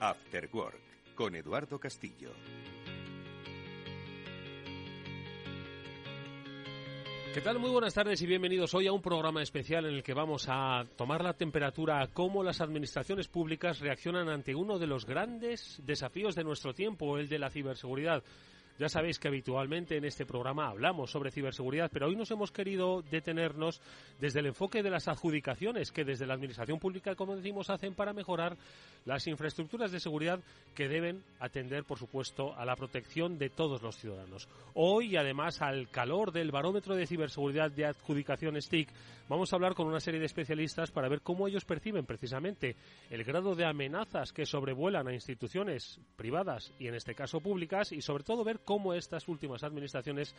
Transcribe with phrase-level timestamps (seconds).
[0.00, 2.30] After Work con Eduardo Castillo.
[7.32, 7.58] ¿Qué tal?
[7.58, 10.86] Muy buenas tardes y bienvenidos hoy a un programa especial en el que vamos a
[10.96, 16.34] tomar la temperatura a cómo las administraciones públicas reaccionan ante uno de los grandes desafíos
[16.34, 18.22] de nuestro tiempo, el de la ciberseguridad.
[18.78, 23.00] Ya sabéis que habitualmente en este programa hablamos sobre ciberseguridad, pero hoy nos hemos querido
[23.10, 23.80] detenernos
[24.20, 28.12] desde el enfoque de las adjudicaciones que desde la Administración Pública, como decimos, hacen para
[28.12, 28.58] mejorar
[29.06, 30.40] las infraestructuras de seguridad
[30.74, 34.46] que deben atender, por supuesto, a la protección de todos los ciudadanos.
[34.74, 38.90] Hoy, además, al calor del barómetro de ciberseguridad de adjudicación STIC,
[39.28, 42.76] vamos a hablar con una serie de especialistas para ver cómo ellos perciben precisamente
[43.08, 48.02] el grado de amenazas que sobrevuelan a instituciones privadas y, en este caso, públicas, y
[48.02, 50.34] sobre todo ver cómo estas últimas administraciones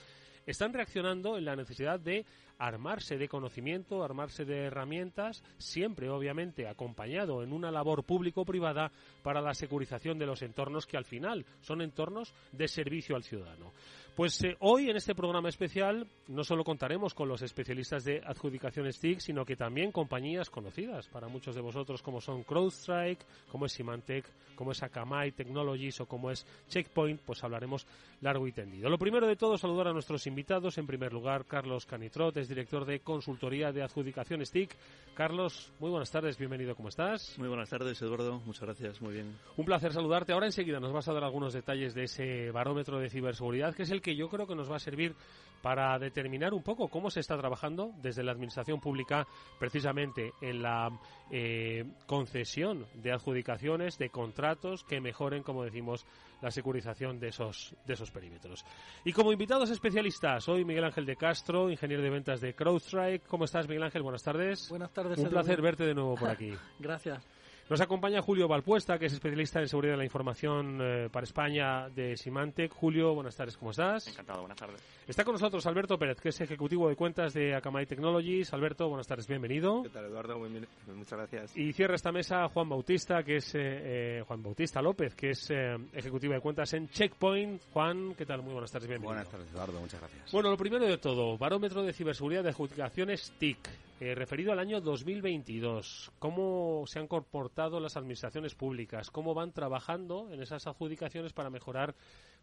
[0.46, 2.26] están reaccionando en la necesidad de
[2.60, 8.92] armarse de conocimiento, armarse de herramientas, siempre obviamente acompañado en una labor público-privada
[9.24, 13.74] para la securización de los entornos que al final son entornos de servicio al ciudadano.
[14.16, 18.92] Pues eh, hoy en este programa especial no solo contaremos con los especialistas de adjudicación
[18.92, 23.74] STIC, sino que también compañías conocidas para muchos de vosotros como son CrowdStrike, como es
[23.74, 24.26] Symantec,
[24.56, 27.86] como es Akamai Technologies o como es Checkpoint, pues hablaremos
[28.22, 28.90] largo y tendido.
[28.90, 30.78] Lo primero de todo, saludar a nuestros invitados.
[30.78, 34.76] En primer lugar, Carlos Canitrot, es director de consultoría de adjudicación STIC.
[35.14, 37.38] Carlos, muy buenas tardes, bienvenido, ¿cómo estás?
[37.38, 39.38] Muy buenas tardes, Eduardo, muchas gracias, muy bien.
[39.56, 40.34] Un placer saludarte.
[40.34, 43.92] Ahora enseguida nos vas a dar algunos detalles de ese barómetro de ciberseguridad, que es
[43.92, 45.16] el que yo creo que nos va a servir
[45.62, 49.28] para determinar un poco cómo se está trabajando desde la Administración Pública
[49.60, 50.90] precisamente en la
[51.32, 56.06] eh, concesión de adjudicaciones, de contratos que mejoren, como decimos,
[56.42, 58.66] la securización de esos, de esos perímetros.
[59.04, 63.26] Y como invitados especialistas, hoy Miguel Ángel de Castro, ingeniero de ventas de CrowdStrike.
[63.28, 64.02] ¿Cómo estás, Miguel Ángel?
[64.02, 64.70] Buenas tardes.
[64.70, 65.18] Buenas tardes.
[65.18, 66.54] Un placer verte de nuevo por aquí.
[66.80, 67.28] Gracias.
[67.70, 71.90] Nos acompaña Julio Valpuesta, que es especialista en seguridad de la información eh, para España
[71.90, 72.72] de Symantec.
[72.72, 74.08] Julio, buenas tardes, ¿cómo estás?
[74.08, 74.82] Encantado, buenas tardes.
[75.06, 78.54] Está con nosotros Alberto Pérez, que es ejecutivo de cuentas de Akamai Technologies.
[78.54, 79.84] Alberto, buenas tardes, bienvenido.
[79.84, 80.40] ¿Qué tal, Eduardo?
[80.40, 81.58] Muy bien, muchas gracias.
[81.58, 85.50] Y cierra esta mesa Juan Bautista, que es eh, eh, Juan Bautista López, que es
[85.50, 87.62] eh, ejecutivo de cuentas en Checkpoint.
[87.74, 88.44] Juan, ¿qué tal?
[88.44, 89.14] Muy buenas tardes, bienvenido.
[89.14, 90.32] Buenas tardes, Eduardo, muchas gracias.
[90.32, 93.87] Bueno, lo primero de todo, barómetro de ciberseguridad de adjudicaciones TIC.
[94.00, 99.10] Eh, referido al año 2022, ¿cómo se han comportado las administraciones públicas?
[99.10, 101.96] ¿Cómo van trabajando en esas adjudicaciones para mejorar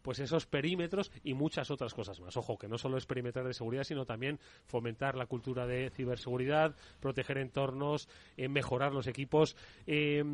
[0.03, 2.37] pues esos perímetros y muchas otras cosas más?
[2.37, 6.75] Ojo, que no solo es perimetrar de seguridad, sino también fomentar la cultura de ciberseguridad,
[6.99, 9.57] proteger entornos, eh, mejorar los equipos.
[9.87, 10.25] Eh,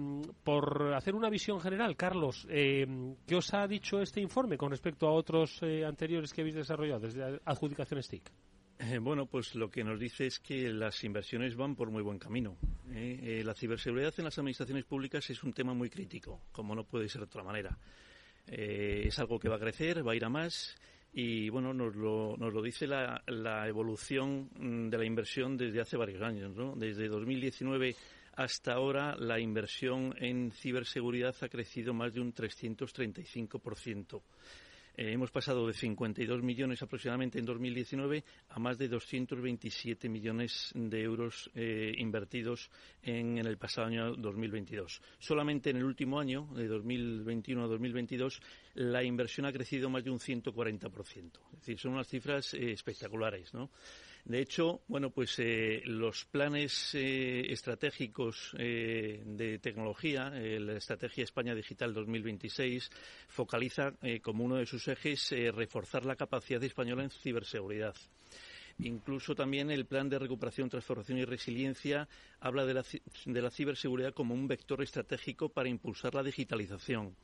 [0.43, 2.87] por hacer una visión general, Carlos, eh,
[3.27, 7.01] ¿qué os ha dicho este informe con respecto a otros eh, anteriores que habéis desarrollado
[7.01, 8.33] desde adjudicaciones TIC?
[8.83, 12.19] Eh, bueno, pues lo que nos dice es que las inversiones van por muy buen
[12.19, 12.57] camino.
[12.91, 13.19] ¿eh?
[13.23, 17.07] Eh, la ciberseguridad en las administraciones públicas es un tema muy crítico, como no puede
[17.11, 17.77] ser de otra manera.
[18.47, 20.75] Es algo que va a crecer, va a ir a más
[21.13, 25.83] y bueno, nos lo, nos lo dice la, la evolución mm, de la inversión desde
[25.83, 26.57] hace varios años.
[26.57, 26.75] ¿no?
[26.75, 27.95] Desde 2019
[28.37, 34.23] hasta ahora la inversión en ciberseguridad ha crecido más de un 335%.
[35.01, 41.01] Eh, hemos pasado de 52 millones aproximadamente en 2019 a más de 227 millones de
[41.01, 42.71] euros eh, invertidos
[43.03, 45.01] en, en, el pasado año 2022.
[45.19, 48.43] Solamente en el último año, de 2021 a 2022,
[48.75, 51.41] la inversión ha crecido más de un 140%.
[51.53, 53.71] Es decir, son unas cifras eh, espectaculares, ¿no?
[54.25, 61.95] De hecho, bueno, pues eh, los planes eh, estratégicos de tecnología, la Estrategia España Digital
[61.95, 62.91] 2026,
[63.29, 67.95] focaliza como uno de sus ejes reforzar la capacidad española en ciberseguridad.
[68.83, 72.09] Incluso también el plan de recuperación, transformación y resiliencia
[72.41, 72.85] habla de la,
[73.27, 77.15] de la, ciberseguridad como un vector estratégico para impulsar la digitalización.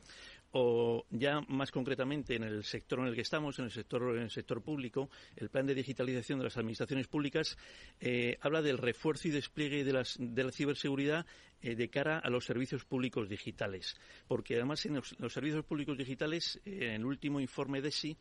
[0.59, 4.23] O ya más concretamente en el sector en el que estamos, en el sector, en
[4.23, 7.59] el sector público, el plan de digitalización de las administraciones públicas
[8.01, 11.27] eh, habla del refuerzo y despliegue de, las, de la ciberseguridad
[11.61, 13.99] eh, de cara a los servicios públicos digitales.
[14.27, 18.17] Porque además en los, servicios públicos digitales, eh, en el último informe de SI,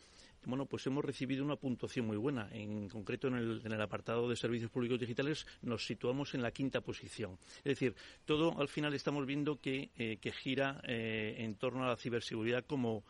[0.46, 2.50] bueno, pues hemos recibido una puntuación muy buena.
[2.52, 6.52] En concreto, en el, en el, apartado de servicios públicos digitales nos situamos en la
[6.52, 7.38] quinta posición.
[7.58, 7.96] Es decir,
[8.26, 13.04] todo al final estamos viendo que, eh, gira eh, en torno a la ciberseguridad como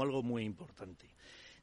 [0.00, 1.06] algo muy importante.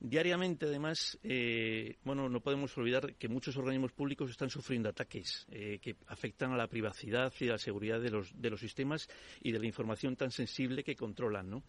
[0.02, 5.80] Diariamente, además, eh, bueno, no podemos olvidar que muchos organismos públicos están sufriendo ataques eh,
[5.82, 9.10] que afectan a la privacidad y a la seguridad de los, de los sistemas
[9.42, 11.64] y de la información tan sensible que controlan, ¿no?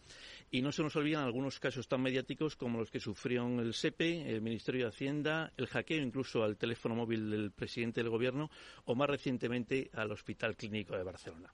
[0.49, 4.33] Y no se nos olvidan algunos casos tan mediáticos como los que sufrieron el SEPE,
[4.33, 8.49] el Ministerio de Hacienda, el hackeo incluso al teléfono móvil del presidente del Gobierno
[8.85, 11.51] o más recientemente al Hospital Clínico de Barcelona.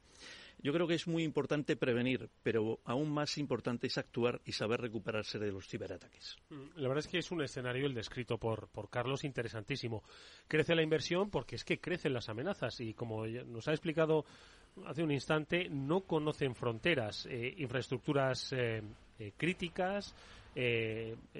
[0.59, 4.81] Yo creo que es muy importante prevenir, pero aún más importante es actuar y saber
[4.81, 6.37] recuperarse de los ciberataques.
[6.49, 10.03] Mm, la verdad es que es un escenario, el descrito por, por Carlos, interesantísimo.
[10.47, 14.25] Crece la inversión porque es que crecen las amenazas y como nos ha explicado
[14.85, 18.81] hace un instante, no conocen fronteras, eh, infraestructuras eh,
[19.19, 20.13] eh, críticas,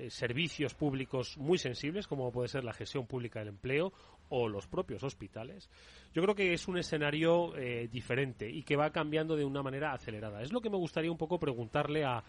[0.09, 3.91] servicios públicos muy sensibles, como puede ser la gestión pública del empleo
[4.29, 5.69] o los propios hospitales.
[6.13, 7.53] Yo creo que es un escenario
[7.89, 10.41] diferente y que va cambiando de una manera acelerada.
[10.41, 12.23] Es lo que me gustaría un poco preguntarle a,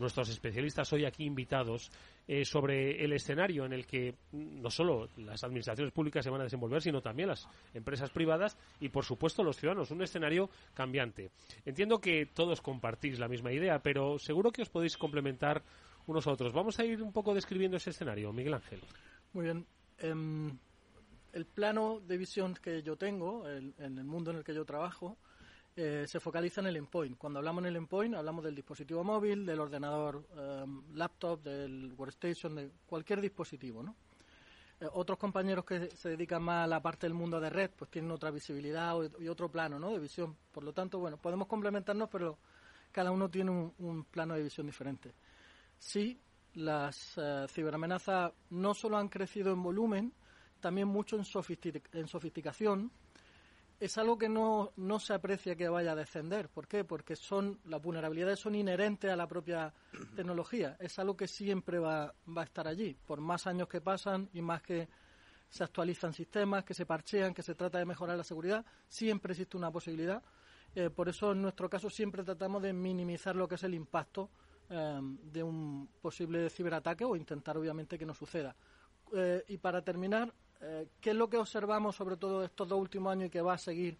[0.00, 1.92] nuestros especialistas hoy aquí invitados
[2.26, 6.44] eh, sobre el escenario en el que no solo las administraciones públicas se van a
[6.44, 9.90] desenvolver, sino también las empresas privadas y, por supuesto, los ciudadanos.
[9.90, 11.30] Un escenario cambiante.
[11.64, 15.62] Entiendo que todos compartís la misma idea, pero seguro que os podéis complementar
[16.06, 16.52] unos otros.
[16.52, 18.80] Vamos a ir un poco describiendo ese escenario, Miguel Ángel.
[19.32, 19.66] Muy bien.
[19.98, 20.58] Em,
[21.32, 25.16] el plano de visión que yo tengo en el mundo en el que yo trabajo
[25.76, 27.16] eh, se focaliza en el endpoint.
[27.16, 32.54] Cuando hablamos en el endpoint, hablamos del dispositivo móvil, del ordenador em, laptop, del workstation,
[32.56, 33.94] de cualquier dispositivo, ¿no?
[34.80, 37.90] Eh, otros compañeros que se dedican más a la parte del mundo de red, pues
[37.90, 39.90] tienen otra visibilidad y otro plano, ¿no?
[39.92, 40.36] De visión.
[40.52, 42.36] Por lo tanto, bueno, podemos complementarnos, pero
[42.90, 45.14] cada uno tiene un, plano de visión diferente.
[45.80, 46.20] Sí,
[46.54, 50.12] las eh, ciberamenazas no solo han crecido en volumen,
[50.60, 51.24] también mucho en,
[51.92, 52.92] en sofisticación
[53.80, 56.50] es algo que no, no se aprecia que vaya a descender.
[56.50, 56.84] ¿Por qué?
[56.84, 59.72] Porque son las vulnerabilidades son inherentes a la propia
[60.14, 60.76] tecnología.
[60.78, 64.42] Es algo que siempre va, va a estar allí, por más años que pasan y
[64.42, 64.86] más que
[65.48, 69.56] se actualizan sistemas, que se parchean, que se trata de mejorar la seguridad, siempre existe
[69.56, 70.22] una posibilidad.
[70.74, 74.30] Eh, por eso, en nuestro caso, siempre tratamos de minimizar lo que es el impacto
[74.70, 78.56] eh, de un posible ciberataque o intentar, obviamente, que no suceda.
[79.12, 83.10] Eh, y para terminar, eh, ¿Qué es lo que observamos sobre todo estos dos últimos
[83.12, 83.98] años y que va a seguir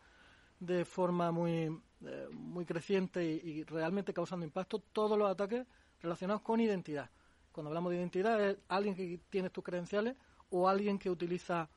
[0.58, 4.78] de forma muy, eh, muy creciente y, realmente causando impacto?
[4.78, 5.66] Todos los ataques
[6.02, 7.08] relacionados con identidad.
[7.50, 10.16] Cuando hablamos de identidad es alguien que tiene tus credenciales
[10.50, 11.68] o alguien que utiliza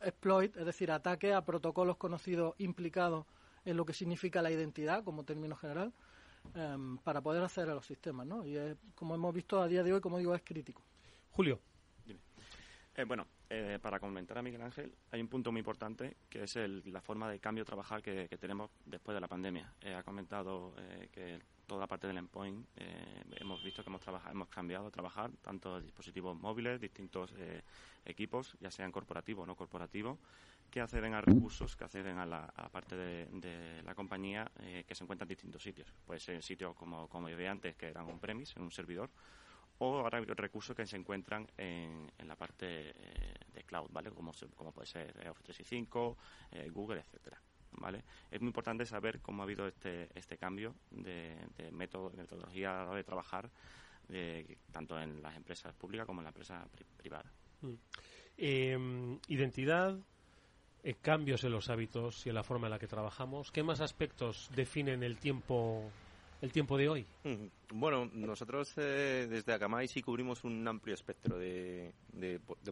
[0.00, 3.24] exploit, es decir, ataque a protocolos conocidos implicados
[3.64, 5.94] en lo que significa la identidad como término general,
[6.54, 8.26] em, para poder acceder a los sistemas.
[8.26, 8.46] ¿no?
[8.46, 8.56] Y
[8.94, 10.82] como hemos visto a día de hoy, como digo, es crítico.
[11.30, 11.60] Julio.
[12.94, 16.56] Eh, bueno, eh, para comentar a Miguel Ángel, hay un punto muy importante que es
[16.56, 19.72] la forma de cambio trabajar que, tenemos después de la pandemia.
[19.80, 20.74] Eh, ha comentado
[21.10, 22.66] que toda la parte del endpoint
[23.36, 27.32] hemos visto que hemos, trabajado, hemos cambiado a trabajar tanto dispositivos móviles, distintos
[28.04, 30.18] equipos, ya sean corporativos o no corporativos,
[30.72, 34.50] que acceden a recursos, que acceden a la parte de, la compañía
[34.86, 35.92] que se encuentran en distintos sitios.
[36.06, 39.10] Puede ser sitios como, como antes, que eran un premise, en un servidor,
[39.78, 44.10] o ahora recursos que se encuentran en, en la parte eh, de cloud, ¿vale?
[44.10, 46.16] Como, como puede ser eh, Office 365,
[46.52, 47.40] eh, Google, etcétera.
[47.72, 48.04] ¿Vale?
[48.30, 53.04] Es muy importante saber cómo ha habido este, este cambio de, de método, metodología de
[53.04, 53.50] trabajar
[54.70, 57.32] tanto en las empresas públicas como en la empresa privada.
[57.62, 57.74] Mm.
[58.36, 59.18] Em,
[60.82, 63.50] identidad, cambios en los hábitos y en la forma en la que trabajamos.
[63.50, 65.90] ¿Qué más aspectos definen el tiempo
[66.40, 67.06] el tiempo de hoy?
[67.72, 71.92] Bueno, nosotros eh, desde Akamai sí cubrimos un amplio espectro de,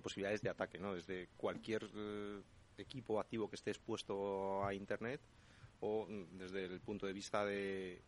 [0.03, 0.95] posibilidades de ataque, ¿no?
[0.95, 2.41] Desde cualquier eh,
[2.79, 5.21] equipo activo que esté expuesto a Internet
[5.81, 8.03] o mm, desde el punto de vista de,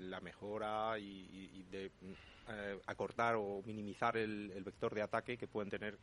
[0.00, 1.90] la mejora y, de
[2.48, 5.98] eh, acortar o minimizar el, vector de ataque que pueden tener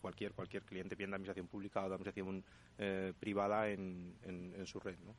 [0.00, 2.44] cualquier cualquier cliente, bien de administración pública o de administración
[3.20, 4.96] privada en, su red.
[5.04, 5.14] ¿no?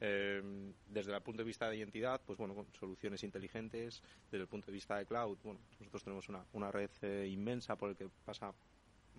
[0.00, 4.02] Em, desde el punto de vista de identidad, pues bueno, soluciones inteligentes.
[4.30, 7.76] Desde el punto de vista de cloud, bueno, nosotros tenemos una, una red eh, inmensa
[7.76, 8.52] por el que pasa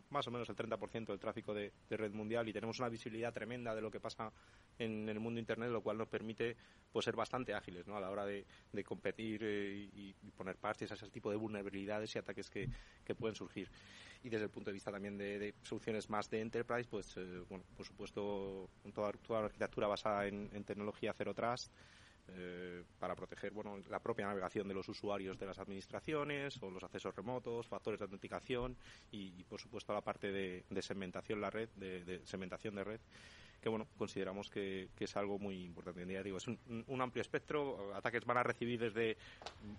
[0.10, 3.74] más o menos el 30% del tráfico de, red mundial y tenemos una visibilidad tremenda
[3.74, 4.32] de lo que pasa
[4.78, 6.56] en, el mundo Internet, lo cual nos permite
[6.92, 7.96] pues, ser bastante ágiles ¿no?
[7.96, 8.46] a la hora de,
[8.84, 12.70] competir eh, y, poner parches a ese tipo de vulnerabilidades y ataques que,
[13.16, 13.70] pueden surgir.
[14.24, 17.64] Y desde el punto de vista también de, soluciones más de enterprise, pues eh, bueno,
[17.76, 21.72] por supuesto, toda, toda la arquitectura basada en, en tecnología Zero Trust,
[22.28, 26.84] eh, para proteger bueno, la propia navegación de los usuarios de las administraciones o los
[26.84, 28.76] accesos remotos, factores de autenticación
[29.12, 33.00] y, por supuesto la parte de, segmentación la red, de, segmentación de red
[33.62, 38.26] que bueno consideramos que, es algo muy importante día digo es un, amplio espectro ataques
[38.26, 39.18] van a recibir desde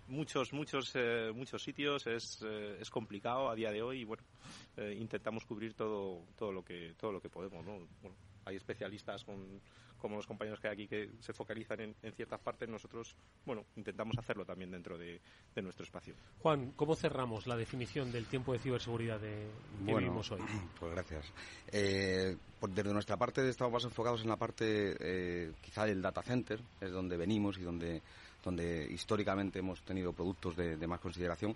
[0.07, 4.23] muchos muchos eh, muchos sitios es, eh, es complicado a día de hoy y bueno
[4.97, 7.87] intentamos cubrir todo todo lo que todo lo que podemos ¿no?
[8.01, 9.61] bueno, hay especialistas con,
[9.97, 14.17] como los compañeros que hay aquí que se focalizan en, ciertas partes, nosotros, bueno, intentamos
[14.17, 15.19] hacerlo también dentro de,
[15.61, 16.13] nuestro espacio.
[16.39, 19.47] Juan, ¿cómo cerramos la definición del tiempo de ciberseguridad de,
[19.85, 20.41] que vivimos hoy?
[20.79, 21.25] Pues gracias.
[21.71, 26.21] Eh, pues desde nuestra parte estamos más enfocados en la parte eh, quizá del data
[26.21, 28.01] center, es donde venimos y donde
[28.47, 31.55] donde históricamente hemos tenido productos de, más consideración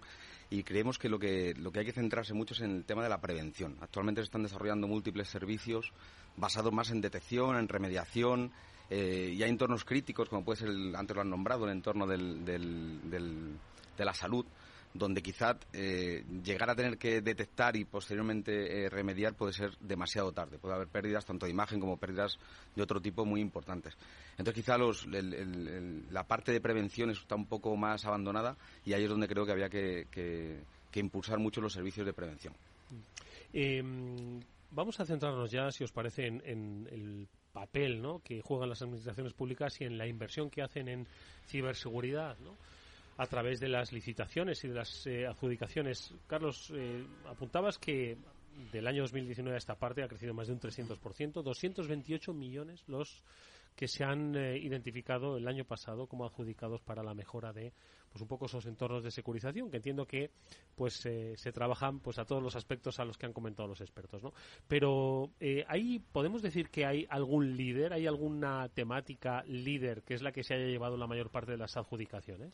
[0.50, 3.04] y creemos que lo, que lo que hay que centrarse mucho es en el tema
[3.04, 3.78] de la prevención.
[3.80, 5.94] Actualmente se están desarrollando múltiples servicios
[6.38, 8.52] basados más en detección, en remediación
[8.94, 12.06] eh, y hay entornos críticos, como puede ser, el, antes lo han nombrado, el entorno
[12.06, 14.46] del, de la salud,
[14.94, 20.34] donde quizá eh, llegar a tener que detectar y posteriormente eh, remediar puede ser demasiado
[20.34, 20.58] tarde.
[20.58, 22.38] Puede haber pérdidas tanto de imagen como pérdidas
[22.76, 23.96] de otro tipo muy importantes.
[24.32, 29.10] Entonces quizá los, la parte de prevención está un poco más abandonada y ahí es
[29.10, 32.54] donde creo que había que, impulsar mucho los servicios de prevención.
[34.72, 38.20] Vamos a centrarnos ya, si os parece, en, en el papel ¿no?
[38.20, 41.08] que juegan las administraciones públicas y en la inversión que hacen en
[41.48, 42.38] ciberseguridad.
[42.40, 42.56] ¿no?
[43.18, 46.14] a través de las licitaciones y de las eh, adjudicaciones.
[46.26, 48.18] Carlos, eh, apuntabas que
[48.72, 53.22] del año 2019 a esta parte ha crecido más de un 300%, 228 millones los
[53.76, 57.74] que se han eh, identificado el año pasado como adjudicados para la mejora de
[58.12, 60.32] pues un poco esos entornos de securización que entiendo que
[60.76, 64.22] pues se trabajan pues a todos los aspectos a los que han comentado los expertos
[64.22, 64.34] no
[64.68, 65.32] pero
[65.68, 70.44] ahí podemos decir que hay algún líder hay alguna temática líder que es la que
[70.44, 72.54] se haya llevado la mayor parte de las adjudicaciones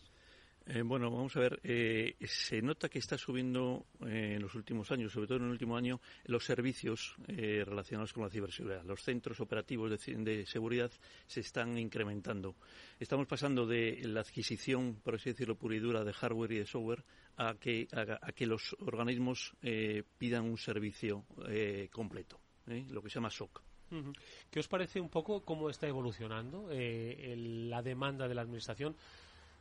[0.69, 1.59] eh, bueno, vamos a ver.
[1.63, 5.51] Eh, se nota que está subiendo eh, en los últimos años, sobre todo en el
[5.51, 8.83] último año, los servicios relacionados con la ciberseguridad.
[8.83, 10.91] Los centros operativos de, seguridad
[11.25, 12.55] se están incrementando.
[12.99, 16.65] Estamos pasando de la adquisición, por así decirlo, pura y dura de hardware y de
[16.65, 17.03] software
[17.37, 19.53] a que, a, que los organismos
[20.17, 21.25] pidan un servicio
[21.91, 23.61] completo, lo que se llama SOC.
[24.49, 28.95] ¿Qué os parece un poco cómo está evolucionando la demanda de la Administración?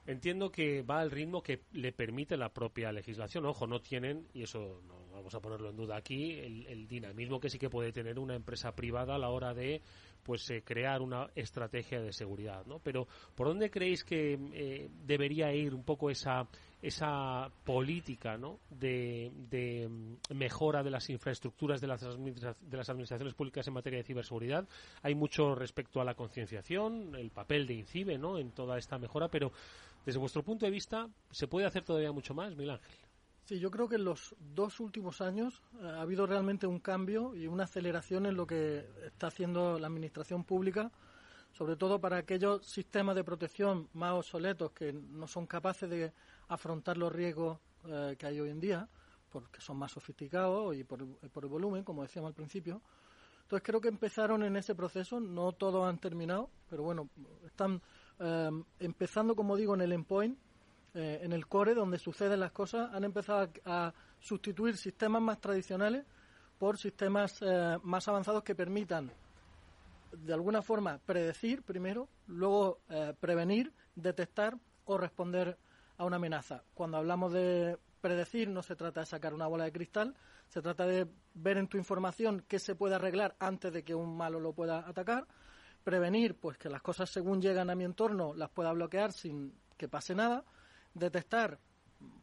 [0.06, 3.44] Entiendo que va al ritmo que le permite la propia legislación.
[3.46, 7.48] Ojo, no tienen, y eso no vamos a ponerlo en duda aquí, el, dinamismo que
[7.48, 9.82] sí que puede tener una empresa privada a la hora de
[10.22, 12.80] pues eh, crear una estrategia de seguridad, ¿no?
[12.80, 16.48] Pero ¿por dónde creéis que eh, debería ir un poco esa
[16.82, 18.60] esa política, ¿no?
[18.70, 23.98] De, de, mm, mejora de las infraestructuras de las, de las administraciones públicas en materia
[23.98, 24.68] de ciberseguridad.
[25.02, 28.38] Hay mucho respecto a la concienciación, el papel de INCIBE, ¿no?
[28.38, 29.52] En toda esta mejora, pero
[30.06, 32.88] desde vuestro punto de vista, ¿se puede hacer todavía mucho más, Miguel Ángel?
[33.44, 37.34] Sí, yo creo que en los dos últimos años eh, ha habido realmente un cambio
[37.34, 40.92] y una aceleración en lo que está haciendo la administración pública,
[41.52, 46.12] sobre todo para aquellos sistemas de protección más obsoletos que no son capaces de
[46.48, 48.88] afrontar los riesgos eh, que hay hoy en día,
[49.30, 52.80] porque son más sofisticados y por, por, el volumen, como decíamos al principio.
[53.42, 57.08] Entonces creo que empezaron en ese proceso, no todos han terminado, pero bueno,
[57.44, 57.80] están
[58.18, 60.38] Em, empezando, como digo, en el endpoint,
[60.94, 66.04] eh, en el core, donde suceden las cosas, han empezado a, sustituir sistemas más tradicionales
[66.58, 69.12] por sistemas eh, más avanzados que permitan,
[70.10, 74.56] de alguna forma, predecir primero, luego eh, prevenir, detectar
[74.86, 75.58] o responder
[75.98, 76.62] a una amenaza.
[76.72, 80.16] Cuando hablamos de predecir, no se trata de sacar una bola de cristal,
[80.48, 84.16] se trata de ver en tu información qué se puede arreglar antes de que un
[84.16, 85.26] malo lo pueda atacar
[85.86, 89.86] prevenir pues que las cosas según llegan a mi entorno las pueda bloquear sin que
[89.86, 90.42] pase nada,
[90.94, 91.60] detectar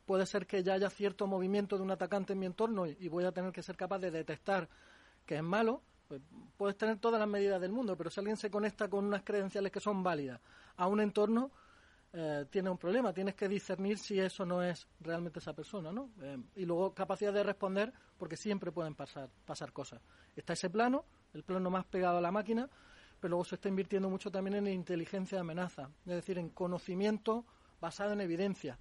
[0.05, 3.23] puede ser que ya haya cierto movimiento de un atacante en mi entorno y, voy
[3.23, 4.67] a tener que ser capaz de detectar
[5.25, 6.21] que es malo, pues,
[6.57, 9.71] puedes tener todas las medidas del mundo, pero si alguien se conecta con unas credenciales
[9.71, 10.41] que son válidas
[10.75, 11.49] a un entorno,
[12.11, 13.13] eh, tiene un problema.
[13.13, 16.09] Tienes que discernir si eso no es realmente esa persona, ¿no?
[16.21, 20.01] Eh, y luego capacidad de responder, porque siempre pueden pasar, pasar cosas.
[20.35, 22.69] Está ese plano, el plano más pegado a la máquina,
[23.23, 27.45] pero luego se está invirtiendo mucho también en inteligencia de amenaza, es decir, en conocimiento
[27.79, 28.77] basado en evidencia.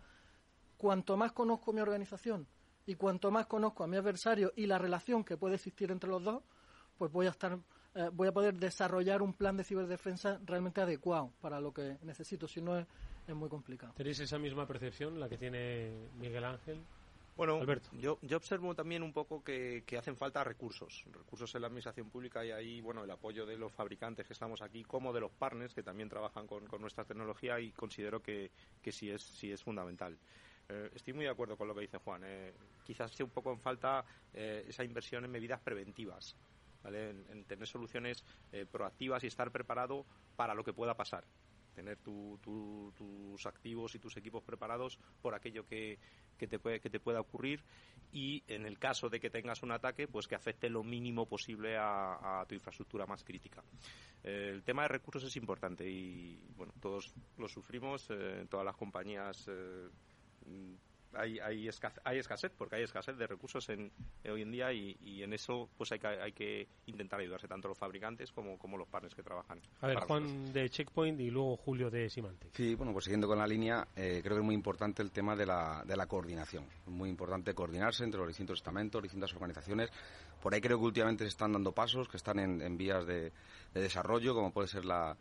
[0.77, 2.49] Cuanto más conozco mi organización
[2.85, 6.25] y cuanto más conozco a mi adversario y la relación que puede existir entre los
[6.25, 6.43] dos,
[6.99, 7.57] pues voy a estar
[7.95, 12.49] eh, voy a poder desarrollar un plan de ciberdefensa realmente adecuado para lo que necesito,
[12.49, 12.85] si no es,
[13.29, 13.93] es muy complicado.
[13.97, 16.83] ¿Tenéis esa misma percepción, la que tiene Miguel Ángel?
[17.37, 22.11] Bueno, Yo, yo observo también un poco que, hacen falta recursos, recursos en la administración
[22.11, 25.33] pública y ahí, bueno, el apoyo de los fabricantes que estamos aquí, como de los
[25.33, 28.51] partners que también trabajan con, nuestra tecnología y considero que,
[28.83, 30.19] que sí, es, sí es fundamental.
[30.69, 32.23] Eh, estoy muy de acuerdo con lo que dice Juan.
[32.25, 32.53] Eh,
[32.85, 36.37] quizás esté un poco en falta eh, esa inversión en medidas preventivas,
[36.83, 37.11] ¿vale?
[37.11, 38.25] en, tener soluciones
[38.71, 40.05] proactivas y estar preparado
[40.37, 41.25] para lo que pueda pasar.
[41.73, 45.99] Tener tus activos y tus equipos preparados por aquello que,
[46.39, 47.63] que, te puede, que te pueda ocurrir
[48.13, 51.77] y en el caso de que tengas un ataque, pues que afecte lo mínimo posible
[51.79, 53.63] a, tu infraestructura más crítica.
[54.23, 58.77] Eh, el tema de recursos es importante y bueno, todos lo sufrimos, eh, todas las
[58.77, 59.49] compañías
[61.15, 61.69] eh, hay,
[62.05, 63.91] hay, escasez, porque hay escasez de recursos en,
[64.29, 67.79] hoy en día y, en eso pues hay que, hay que intentar ayudarse tanto los
[67.79, 69.61] fabricantes como, como los partners que trabajan.
[69.81, 72.49] A ver, Juan de Checkpoint y luego Julio de Simante.
[72.53, 75.37] Sí, bueno, pues siguiendo con la línea, eh, creo que es muy importante el tema
[75.37, 76.65] de la, de la coordinación.
[76.87, 79.91] Muy importante coordinarse entre los distintos estamentos, distintas organizaciones.
[80.43, 83.33] Por ahí creo que últimamente se están dando pasos que están en, vías de,
[83.73, 85.17] desarrollo, como puede ser la,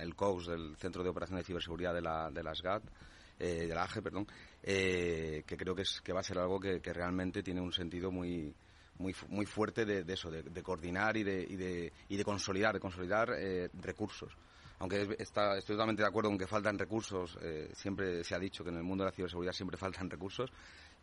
[0.00, 2.82] el COUS, del Centro de Operaciones de Ciberseguridad de la, de la SGAT,
[3.42, 4.24] eh, de la AGE, perdón,
[4.62, 8.12] eh, que creo que, es, que va a ser algo que, realmente tiene un sentido
[8.12, 8.54] muy,
[8.98, 12.78] muy, muy fuerte de, eso, de, coordinar y de, y de, y de consolidar, de
[12.78, 14.32] consolidar eh, recursos.
[14.78, 17.38] Aunque está, estoy totalmente de acuerdo con que faltan recursos,
[17.72, 20.50] siempre se ha dicho que en el mundo de la ciberseguridad siempre faltan recursos,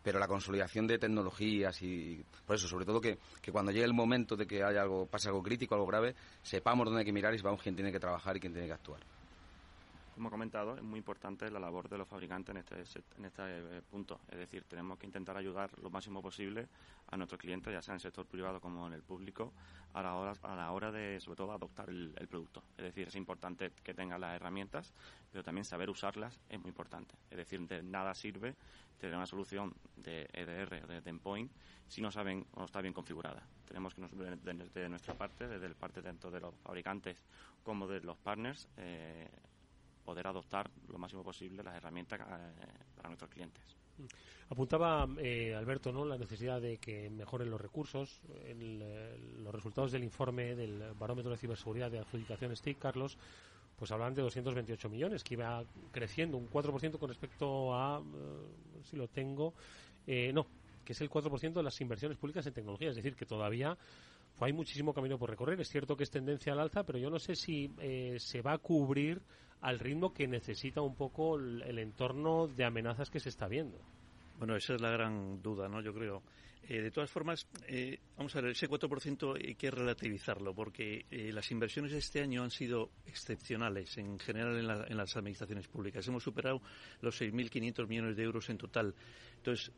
[0.01, 3.93] pero la consolidación de tecnologías y por eso sobre todo que, que, cuando llegue el
[3.93, 7.33] momento de que haya algo pase algo crítico algo grave sepamos dónde hay que mirar
[7.33, 9.01] y sepamos quién tiene que trabajar y quién tiene que actuar
[10.19, 12.75] como he comentado, es muy importante la labor de los fabricantes en este,
[13.17, 14.19] en este eh, punto.
[14.29, 16.67] Es decir, tenemos que intentar ayudar lo máximo posible
[17.07, 19.53] a nuestros clientes, ya sea en el sector privado como en el público,
[19.93, 22.61] a la hora, a la hora de, sobre todo, adoptar el, producto.
[22.77, 24.93] Es decir, es importante que tengan las herramientas,
[25.31, 27.15] pero también saber usarlas es muy importante.
[27.31, 28.55] Es decir, de nada sirve
[28.99, 31.49] tener una solución de EDR, de endpoint,
[31.87, 33.41] si no saben o no está bien configurada.
[33.65, 37.23] Tenemos que, desde nuestra parte, desde el parte tanto de los fabricantes
[37.63, 39.29] como de los partners, eh,
[40.09, 42.23] poder adoptar lo máximo posible las herramientas eh,
[42.95, 43.63] para nuestros clientes.
[44.49, 46.03] Apuntaba eh, Alberto ¿no?
[46.03, 48.19] la necesidad de que mejoren los recursos.
[48.57, 53.19] los resultados del informe del barómetro de ciberseguridad de adjudicación STIC, Carlos,
[53.77, 58.97] pues hablan de 228 millones, que iba creciendo un 4% con respecto a, eh, si
[58.97, 59.53] lo tengo,
[60.33, 60.47] no,
[60.83, 62.89] que es el 4% de las inversiones públicas en tecnología.
[62.89, 63.77] Es decir, que todavía
[64.31, 65.61] pues, hay muchísimo camino por recorrer.
[65.61, 67.69] Es cierto que es tendencia al alza, pero yo no sé si
[68.17, 69.21] se va a cubrir
[69.61, 73.77] al ritmo que necesita un poco el, entorno de amenazas que se está viendo.
[74.37, 75.81] Bueno, esa es la gran duda, ¿no?
[75.81, 76.23] Yo creo.
[76.67, 81.31] Eh, de todas formas, eh, vamos a ver, ese 4% hay que relativizarlo, porque eh,
[81.33, 86.07] las inversiones este año han sido excepcionales en general en, las administraciones públicas.
[86.07, 86.61] Hemos superado
[87.01, 88.93] los 6.500 millones de euros en total.
[89.37, 89.71] Entonces,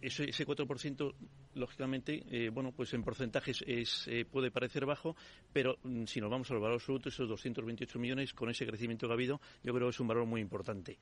[0.00, 1.14] ese, ese 4%,
[1.54, 5.16] lógicamente, eh, bueno, pues en porcentajes es, eh, puede parecer bajo,
[5.52, 9.12] pero mm, si nos vamos al valor absoluto, esos 228 millones, con ese crecimiento que
[9.12, 10.98] ha habido, yo creo que es un valor muy importante.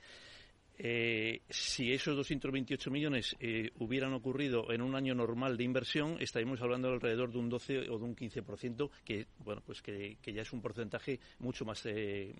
[0.80, 6.62] Eh, si esos 228 millones eh, hubieran ocurrido en un año normal de inversión, estaríamos
[6.62, 10.42] hablando de alrededor de un 12 o de un 15%, que bueno, pues que, ya
[10.42, 12.32] es un porcentaje mucho más eh,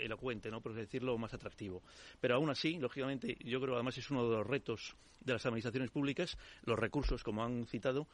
[0.00, 0.60] elocuente, ¿no?
[0.60, 1.84] por decirlo, más atractivo.
[2.20, 5.46] Pero aún así, lógicamente, yo creo que además es uno de los retos de las
[5.46, 6.36] administraciones públicas.
[6.64, 8.08] Los recursos, como han citado,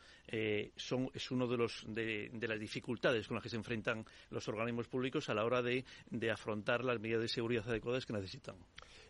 [0.77, 4.87] son es uno de los de, las dificultades con las que se enfrentan los organismos
[4.87, 8.55] públicos a la hora de afrontar las medidas de seguridad adecuadas que necesitan.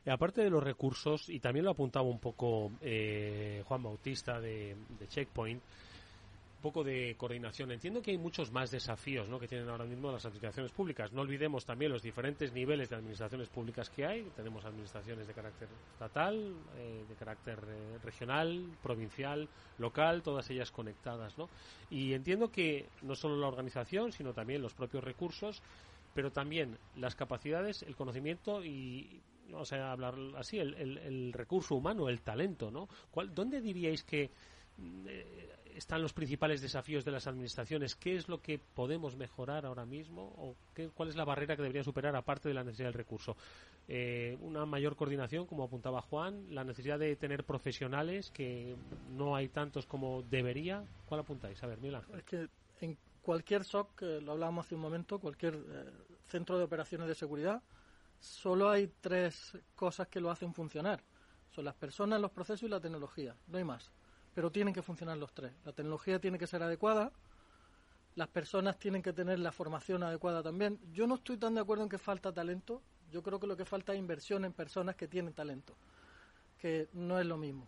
[0.05, 4.77] Eh, aparte de los recursos, y también lo apuntaba un poco eh, Juan Bautista de,
[5.09, 7.73] Checkpoint, un poco de coordinación.
[7.73, 9.39] Entiendo que hay muchos más desafíos ¿no?
[9.39, 11.11] que tienen ahora mismo las administraciones públicas.
[11.11, 14.23] No olvidemos también los diferentes niveles de administraciones públicas que hay.
[14.37, 17.59] Tenemos administraciones de carácter estatal, eh, de carácter
[18.05, 21.39] regional, provincial, local, todas ellas conectadas.
[21.39, 21.49] ¿no?
[21.89, 25.63] Y entiendo que no solo la organización, sino también los propios recursos,
[26.15, 29.23] pero también las capacidades, el conocimiento y
[29.55, 32.89] o sea, hablar así, el, el, recurso humano, el talento, ¿no?
[33.11, 34.31] ¿Cuál, ¿Dónde diríais que
[34.77, 37.97] mm, eh, están los principales desafíos de las administraciones?
[37.97, 40.23] ¿Qué es lo que podemos mejorar ahora mismo?
[40.37, 43.37] ¿O qué, cuál es la barrera que deberían superar aparte de la necesidad del recurso?
[43.89, 48.77] Eh, una mayor coordinación, como apuntaba Juan, la necesidad de tener profesionales, que
[49.11, 50.85] no hay tantos como debería.
[51.07, 51.63] ¿Cuál apuntáis?
[51.63, 52.49] A ver, Miguel Es que
[52.81, 55.91] en cualquier SOC, lo hablábamos hace un momento, cualquier eh,
[56.27, 57.63] centro de operaciones de seguridad,
[58.21, 61.03] solo hay tres cosas que lo hacen funcionar.
[61.51, 63.35] Son las personas, los procesos y la tecnología.
[63.49, 63.91] No hay más.
[64.35, 65.53] Pero tienen que funcionar los tres.
[65.65, 67.13] La tecnología tiene que ser adecuada,
[68.15, 70.79] las personas tienen que tener la formación adecuada también.
[70.93, 72.83] Yo no estoy tan de acuerdo en que falta talento.
[73.11, 75.75] Yo creo que lo que falta es inversión en personas que tienen talento,
[76.59, 77.67] que no es lo mismo.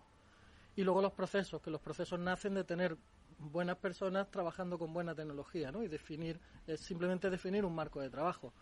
[0.77, 2.97] Y luego los procesos, que los procesos nacen de tener
[3.39, 5.83] buenas personas trabajando con buena tecnología, ¿no?
[5.83, 8.53] Y definir, es simplemente definir un marco de trabajo.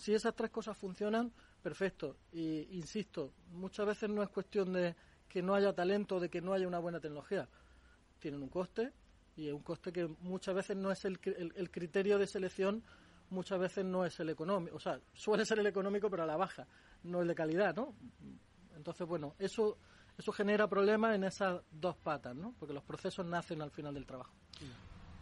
[0.00, 1.30] Si esas tres cosas funcionan,
[1.62, 2.16] perfecto.
[2.32, 4.96] Y insisto, muchas veces no es cuestión de
[5.28, 7.46] que no haya talento, de que no haya una buena tecnología.
[8.18, 8.94] Tienen un coste
[9.36, 11.20] y es un coste que muchas veces no es el,
[11.54, 12.82] el, criterio de selección
[13.28, 16.36] muchas veces no es el económico, o sea, suele ser el económico pero a la
[16.36, 16.66] baja,
[17.04, 17.94] no el de calidad, ¿no?
[18.74, 19.76] Entonces, bueno, eso
[20.18, 22.54] eso genera problemas en esas dos patas, ¿no?
[22.58, 24.32] Porque los procesos nacen al final del trabajo.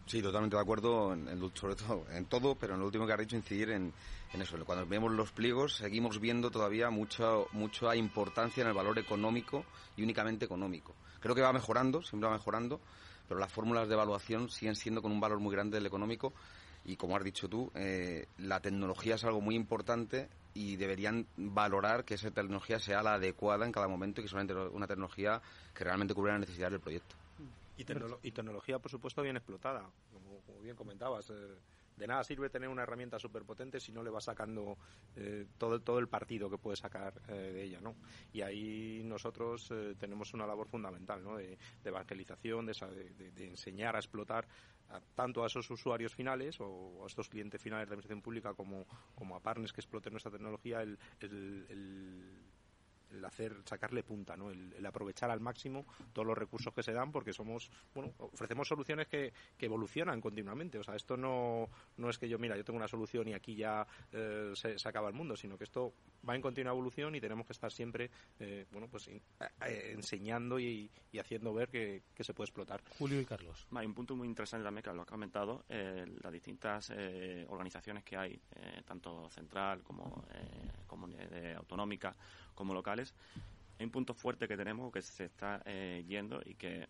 [0.09, 3.17] Sí, totalmente de acuerdo, en, sobre todo en todo, pero en lo último que ha
[3.17, 3.93] dicho incidir en,
[4.33, 4.57] eso.
[4.65, 10.01] Cuando vemos los pliegos seguimos viendo todavía mucha, mucha importancia en el valor económico y
[10.01, 10.95] únicamente económico.
[11.19, 12.81] Creo que va mejorando, siempre va mejorando,
[13.27, 16.33] pero las fórmulas de evaluación siguen siendo con un valor muy grande del económico
[16.85, 22.03] y como has dicho tú, eh, la tecnología es algo muy importante y deberían valorar
[22.03, 25.39] que esa tecnología sea la adecuada en cada momento y que sea una tecnología
[25.75, 27.15] que realmente cubra las necesidades del proyecto.
[27.79, 31.29] Y, tecnología, por supuesto, bien explotada, como, bien comentabas.
[31.29, 31.57] Eh,
[31.95, 34.77] de nada sirve tener una herramienta súper potente si no le vas sacando
[35.15, 37.95] eh, todo, todo el partido que puedes sacar eh, de ella, ¿no?
[38.33, 41.37] Y ahí nosotros tenemos una labor fundamental, ¿no?
[41.37, 44.47] De, evangelización, de, de, enseñar a explotar
[45.15, 48.85] tanto a esos usuarios finales o a estos clientes finales de la administración pública como,
[49.15, 52.58] como a partners que exploten nuestra tecnología el el
[53.25, 54.49] hacer sacarle punta, ¿no?
[54.49, 59.07] El, aprovechar al máximo todos los recursos que se dan porque somos, bueno, ofrecemos soluciones
[59.07, 60.79] que, que, evolucionan continuamente.
[60.79, 63.55] O sea, esto no, no es que yo, mira, yo tengo una solución y aquí
[63.55, 65.93] ya eh, se, acaba el mundo, sino que esto
[66.27, 69.21] va en continua evolución y tenemos que estar siempre, eh, bueno, pues eh,
[69.93, 72.81] enseñando y, haciendo ver que, se puede explotar.
[72.97, 73.67] Julio y Carlos.
[73.75, 76.91] Hay un punto muy interesante también que lo ha comentado, las distintas
[77.47, 78.39] organizaciones que hay,
[78.85, 80.25] tanto central como
[80.87, 82.15] comunidad autonómica,
[82.55, 83.13] como locales,
[83.79, 86.85] hay un punto fuerte que tenemos que se está eh, yendo y que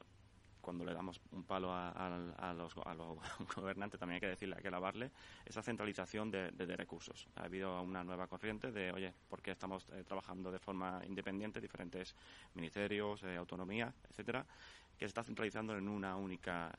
[0.69, 2.75] cuando le damos un palo a, los,
[3.55, 5.09] gobernantes también hay que decirle, hay que lavarle,
[5.43, 7.27] esa centralización de, recursos.
[7.37, 11.59] Ha habido una nueva corriente de, oye, ¿por qué estamos eh, trabajando de forma independiente,
[11.59, 12.13] diferentes
[12.53, 14.45] ministerios, eh, autonomía, etcétera,
[14.95, 16.71] que se está centralizando en una única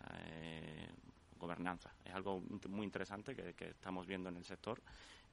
[1.37, 1.93] gobernanza?
[2.05, 4.81] Es algo muy interesante que, estamos viendo en el sector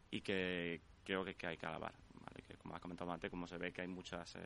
[0.09, 1.93] y que creo que hay que alabar
[2.57, 4.39] como ha comentado antes, como se ve que hay muchas eh,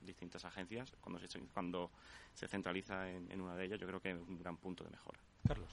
[0.00, 1.90] distintas agencias, cuando se, cuando
[2.34, 5.18] se centraliza en, una de ellas, yo creo que es un gran punto de mejora.
[5.46, 5.68] Carlos.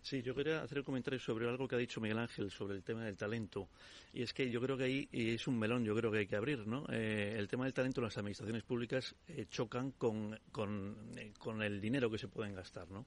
[0.00, 2.82] Sí, yo quería hacer un comentario sobre algo que ha dicho Miguel Ángel sobre el
[2.82, 3.68] tema del talento.
[4.12, 6.36] Y es que yo creo que ahí es un melón, yo creo que hay que
[6.36, 6.86] abrir, ¿no?
[6.90, 10.96] Eh, el tema del talento, las administraciones públicas eh, chocan con, con,
[11.38, 13.06] con, el dinero que se pueden gastar, ¿no?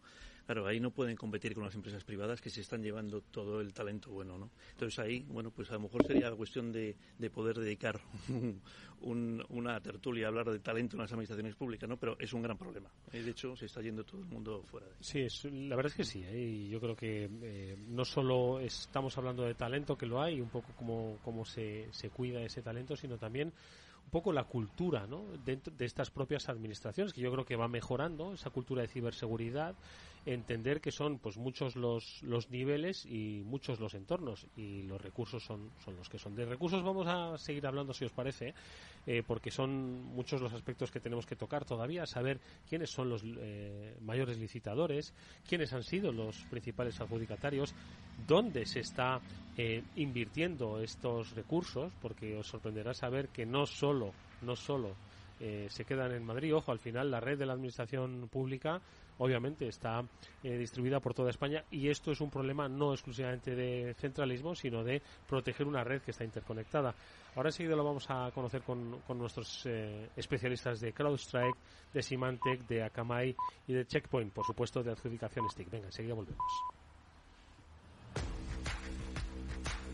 [0.52, 3.72] Claro, ahí no pueden competir con las empresas privadas que se están llevando todo el
[3.72, 4.50] talento bueno, ¿no?
[4.74, 8.02] Entonces ahí, bueno, pues a lo mejor sería cuestión de, de poder dedicar
[9.00, 11.96] una tertulia a hablar de talento en las administraciones públicas, ¿no?
[11.96, 12.90] Pero es un gran problema.
[13.14, 15.96] Eh, de hecho, se está yendo todo el mundo fuera de Sí, la verdad es
[15.96, 16.22] que sí.
[16.22, 16.42] ¿eh?
[16.42, 20.50] Y yo creo que eh, no solo estamos hablando de talento, que lo hay, un
[20.50, 23.54] poco como, cómo se, se cuida ese talento, sino también
[24.06, 25.24] un poco la cultura ¿no?
[25.46, 29.76] dentro de estas propias administraciones, que yo creo que va mejorando, esa cultura de ciberseguridad,
[30.26, 35.44] entender que son pues muchos los, los niveles y muchos los entornos y los recursos
[35.44, 36.36] son, son los que son.
[36.36, 38.54] De recursos vamos a seguir hablando si os parece,
[39.08, 43.24] eh, porque son muchos los aspectos que tenemos que tocar todavía, saber quiénes son los
[43.26, 45.14] eh, mayores licitadores,
[45.48, 47.74] quiénes han sido los principales adjudicatarios,
[48.28, 49.20] dónde se está
[49.58, 54.96] eh, invirtiendo estos recursos, porque os sorprenderá saber que no solo, no solo
[55.70, 58.80] se quedan en Madrid, ojo, al final la red de la administración pública
[59.22, 60.04] obviamente está
[60.44, 64.84] eh, distribuida por toda España y esto es un problema no exclusivamente de centralismo, sino
[64.84, 66.94] de proteger una red que está interconectada.
[67.36, 71.58] Ahora enseguida lo vamos a conocer con, con nuestros eh, especialistas de CrowdStrike,
[71.94, 73.36] de Symantec, de Akamai
[73.68, 75.70] y de Checkpoint, por supuesto, de adjudicación STIC.
[75.70, 76.81] Venga, enseguida volvemos.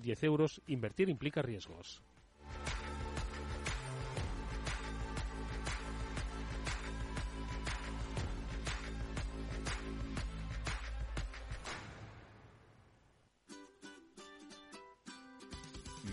[0.00, 0.60] 10 euros.
[0.66, 2.02] Invertir implica riesgos.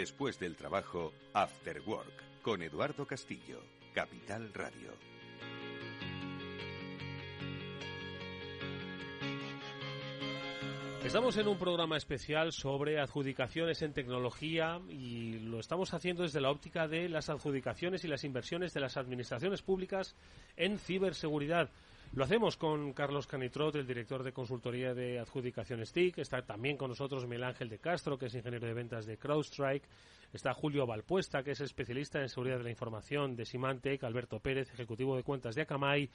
[0.00, 3.60] Después del trabajo, After Work, con Eduardo Castillo,
[3.92, 4.94] Capital Radio.
[11.04, 16.50] Estamos en un programa especial sobre adjudicaciones en tecnología y lo estamos haciendo desde la
[16.50, 20.16] óptica de las adjudicaciones y las inversiones de las administraciones públicas
[20.56, 21.68] en ciberseguridad.
[22.12, 26.18] Lo hacemos con Carlos Canitrot, el director de consultoría de adjudicaciones TIC.
[26.18, 29.86] Está también con nosotros Miguel Ángel de Castro, que es ingeniero de ventas de CrowdStrike.
[30.32, 34.02] Está Julio Valpuesta, que es especialista en seguridad de la información de Symantec.
[34.02, 36.10] Alberto Pérez, ejecutivo de cuentas de Akamai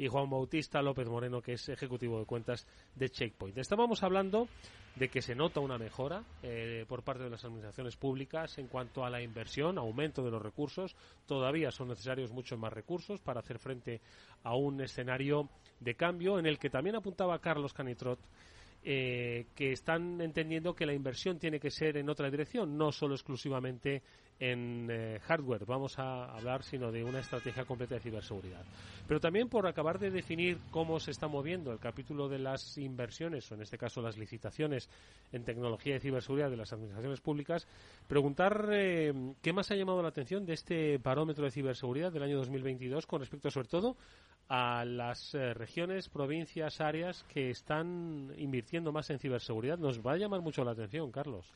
[0.00, 3.58] y Juan Bautista López Moreno, que es ejecutivo de cuentas de Checkpoint.
[3.58, 4.48] Estábamos hablando
[4.96, 9.04] de que se nota una mejora eh, por parte de las administraciones públicas en cuanto
[9.04, 10.96] a la inversión, aumento de los recursos.
[11.26, 14.00] Todavía son necesarios muchos más recursos para hacer frente
[14.42, 18.20] a un escenario de cambio en el que también apuntaba Carlos Canitrot
[18.82, 23.14] eh, que están entendiendo que la inversión tiene que ser en otra dirección, no solo
[23.14, 24.02] exclusivamente
[24.40, 28.64] en eh, hardware, vamos a hablar, sino de una estrategia completa de ciberseguridad.
[29.06, 33.50] Pero también por acabar de definir cómo se está moviendo el capítulo de las inversiones,
[33.52, 34.88] o en este caso las licitaciones
[35.30, 37.68] en tecnología de ciberseguridad de las administraciones públicas,
[38.08, 42.38] preguntar eh, qué más ha llamado la atención de este barómetro de ciberseguridad del año
[42.38, 43.96] 2022 con respecto sobre todo
[44.48, 49.78] a las eh, regiones, provincias, áreas que están invirtiendo más en ciberseguridad.
[49.78, 51.46] Nos va a llamar mucho la atención, Carlos.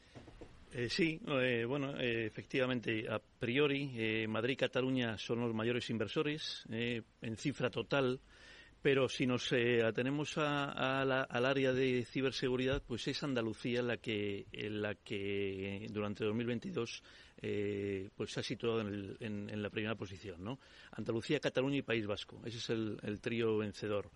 [0.77, 7.37] Eh, sí, eh, bueno, efectivamente, a priori, Madrid y Cataluña son los mayores inversores en
[7.37, 8.21] cifra total,
[8.83, 15.87] pero si nos atenemos al área de ciberseguridad, pues es Andalucía la que, la que
[15.91, 17.03] durante 2022
[17.47, 20.59] eh, pues se ha situado en, la primera posición, ¿no?
[20.93, 22.41] Andalucía, Cataluña y País Vasco.
[22.43, 24.11] Ese es el, trío vencedor.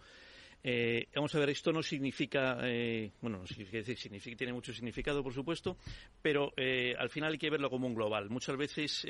[0.62, 5.77] Eh, vamos a ver, esto no significa, eh, bueno, significa, tiene mucho significado, por supuesto,
[6.21, 6.53] pero
[6.99, 8.29] al final hay que verlo como un global.
[8.31, 9.07] Muchas veces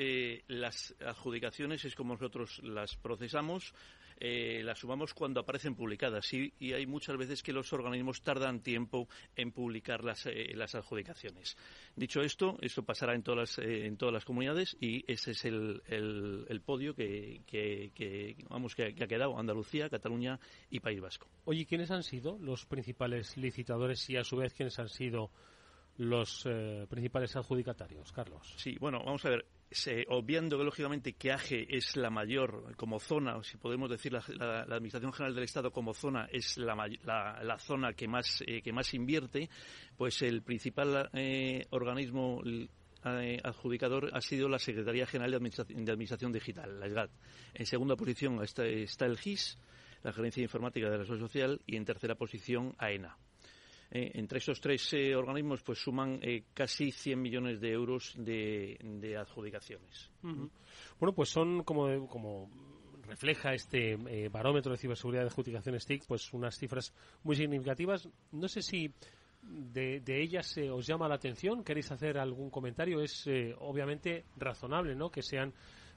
[0.47, 3.73] las adjudicaciones es como nosotros las procesamos,
[4.19, 9.07] eh, las sumamos cuando aparecen publicadas y, hay muchas veces que los organismos tardan tiempo
[9.35, 11.55] en publicar las, eh, las adjudicaciones.
[11.95, 15.45] Dicho esto, esto pasará en todas las, eh, en todas las comunidades y ese es
[15.45, 21.27] el, el, podio que, que, vamos, que, ha quedado Andalucía, Cataluña y País Vasco.
[21.45, 25.31] Oye, ¿quiénes han sido los principales licitadores y a su vez quiénes han sido
[25.97, 26.47] los
[26.89, 28.53] principales adjudicatarios, Carlos?
[28.57, 29.45] Sí, bueno, vamos a ver
[30.07, 34.61] obviando que lógicamente que AGE es la mayor como zona, o si podemos decir la,
[34.61, 39.49] Administración General del Estado como zona es la, zona que más, eh, que más invierte,
[39.95, 42.41] pues el principal eh, organismo
[43.05, 47.11] eh, adjudicador ha sido la Secretaría General de Administración, Digital, la SGAT.
[47.53, 49.57] En segunda posición está, el GIS,
[50.03, 53.17] la Gerencia Informática de la Seguridad Social, y en tercera posición AENA.
[53.91, 59.17] Eh, entre esos tres eh, organismos pues suman eh, casi 100 millones de euros de,
[59.19, 60.11] adjudicaciones.
[60.21, 62.51] Bueno, pues son como, como
[63.07, 63.97] refleja este
[64.29, 68.07] barómetro de ciberseguridad de adjudicaciones TIC, pues unas cifras muy significativas.
[68.31, 68.93] No sé si
[69.41, 73.01] de, de ellas os llama la atención, queréis hacer algún comentario.
[73.01, 75.09] Es obviamente razonable, ¿no?
[75.09, 75.51] Que sean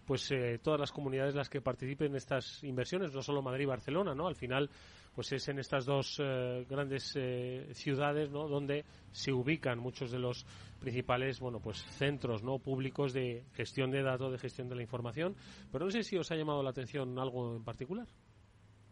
[0.07, 4.15] pues todas las comunidades las que participen en estas inversiones, no solo Madrid y Barcelona,
[4.15, 4.27] ¿no?
[4.27, 4.69] Al final
[5.15, 8.49] pues es en estas dos eh, grandes eh, ciudades ¿no?
[8.49, 10.47] donde se ubican muchos de los
[10.81, 15.37] principales bueno pues centros no públicos de gestión de datos de gestión de la información
[15.71, 18.07] pero no sé si os ha llamado la atención algo en particular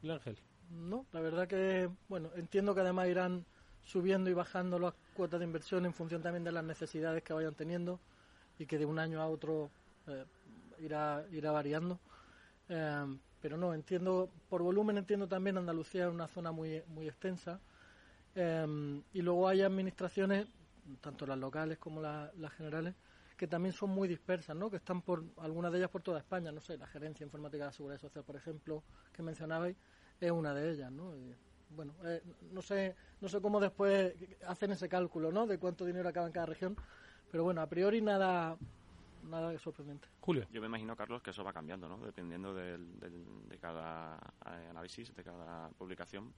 [0.02, 0.38] el Ángel
[0.70, 3.46] no la verdad que bueno entiendo que además irán
[3.82, 7.54] subiendo y bajando las cuotas de inversión en función también de las necesidades que vayan
[7.54, 7.98] teniendo
[8.58, 9.70] y que de un año a otro
[10.06, 10.24] eh,
[10.80, 12.00] irá irá variando
[13.40, 17.58] pero no, entiendo, por volumen entiendo también Andalucía es una zona muy, muy extensa.
[18.34, 20.46] Em, y luego hay administraciones,
[21.00, 22.94] tanto las locales como las generales,
[23.36, 24.70] que también son muy dispersas, ¿no?
[24.70, 27.68] Que están por, algunas de ellas por toda España, no sé, la Gerencia Informática de
[27.68, 29.76] la Seguridad Social, por ejemplo, que mencionabais,
[30.20, 31.14] es una de ellas, ¿no?
[31.70, 34.12] bueno, eh, no sé, no sé cómo después
[34.46, 35.46] hacen ese cálculo, ¿no?
[35.46, 36.76] De cuánto dinero acaba en cada región,
[37.30, 38.58] pero bueno, a priori nada,
[39.22, 40.08] nada sorprendente.
[40.20, 40.46] Julio.
[40.50, 41.98] Yo me imagino, Carlos, que eso va cambiando, ¿no?
[41.98, 46.32] Dependiendo de cada eh, análisis, de cada publicación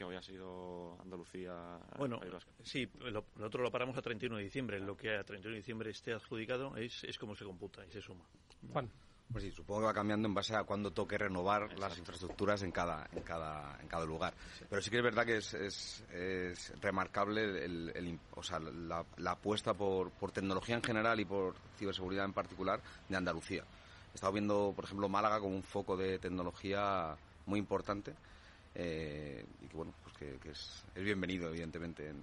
[0.00, 1.78] que hoy ha sido Andalucía.
[1.98, 2.20] Bueno,
[2.62, 4.80] sí, lo, nosotros lo paramos a 31 de diciembre.
[4.80, 8.00] Lo que a 31 de diciembre esté adjudicado es, es como se computa y se
[8.00, 8.24] suma.
[8.72, 8.90] Juan.
[9.32, 12.72] Pues sí, supongo que va cambiando en base a cuando toque renovar las infraestructuras en
[12.72, 14.34] cada, en cada, en cada lugar.
[14.68, 20.10] Pero sí que es verdad que es, es, remarcable el, o sea, la, apuesta por,
[20.10, 23.64] por tecnología en general y por ciberseguridad en particular de Andalucía.
[24.12, 27.16] He estado viendo, por ejemplo, Málaga como un foco de tecnología
[27.46, 28.12] muy importante
[28.74, 32.08] eh, y que, bueno, pues que, es, es bienvenido, evidentemente.
[32.08, 32.20] En...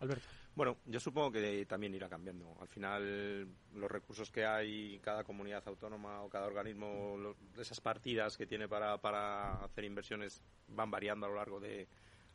[0.00, 0.35] Alberto.
[0.56, 2.56] Bueno, yo supongo que también irá cambiando.
[2.58, 8.46] Al final, los recursos que hay cada comunidad autónoma o cada organismo, esas partidas que
[8.46, 11.86] tiene para, para hacer inversiones van variando a lo largo de,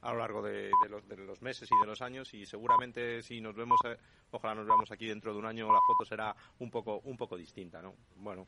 [0.02, 2.32] a lo largo de, los, de, los, meses y de los años.
[2.36, 3.98] Y seguramente si nos vemos eh,
[4.30, 7.36] ojalá nos veamos aquí dentro de un año la foto será un poco un poco
[7.36, 8.48] distinta no bueno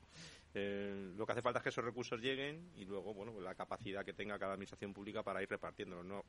[0.54, 4.06] eh, lo que hace falta es que esos recursos lleguen y luego bueno la capacidad
[4.06, 6.24] que tenga cada administración pública para ir repartiéndolos no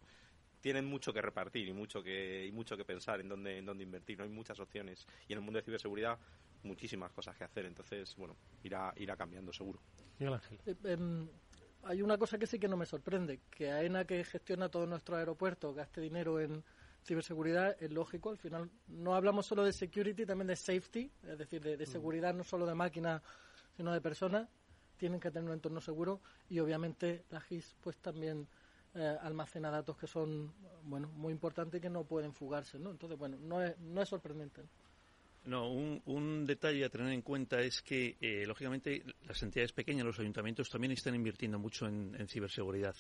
[0.65, 3.85] tienen mucho que repartir y mucho que y mucho que pensar en dónde en dónde
[3.85, 5.07] invertir no hay muchas opciones.
[5.29, 6.19] Y en el mundo de ciberseguridad
[6.63, 7.67] muchísimas cosas que hacer.
[7.67, 9.79] Entonces bueno irá irá cambiando seguro.
[10.19, 10.59] Miguel Ángel.
[10.65, 11.29] Eh, em,
[11.83, 15.19] hay una cosa que sí que no me sorprende, que AENA que gestiona todos nuestros
[15.19, 16.65] aeropuertos gaste dinero en
[17.05, 21.63] ciberseguridad es lógico, al final no hablamos solo de security, también de safety, es decir,
[21.63, 21.87] de, mm.
[21.87, 23.21] seguridad no solo de máquinas,
[23.77, 24.49] sino de personas,
[24.97, 26.23] tienen que tener un entorno seguro.
[26.49, 28.49] Y obviamente la GIS pues también
[28.95, 30.53] eh, almacena datos que son
[30.85, 32.91] bueno muy importantes y que no pueden fugarse, ¿no?
[32.91, 34.63] Entonces, bueno, no es, no es sorprendente.
[35.47, 40.19] No, un, detalle a tener en cuenta es que, eh, lógicamente, las entidades pequeñas, los
[40.19, 42.97] ayuntamientos, también están invirtiendo mucho en, ciberseguridad.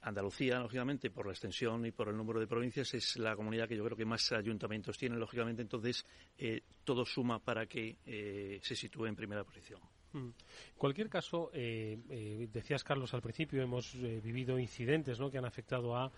[0.00, 3.76] Andalucía, lógicamente, por la extensión y por el número de provincias, es la comunidad que
[3.76, 6.04] yo creo que más ayuntamientos tiene, lógicamente, entonces
[6.38, 9.80] eh, todo suma para que eh, se sitúe en primera posición.
[10.14, 10.18] Mm.
[10.18, 10.34] En
[10.78, 16.10] cualquier caso, decías, Carlos, al principio hemos vivido incidentes que han afectado a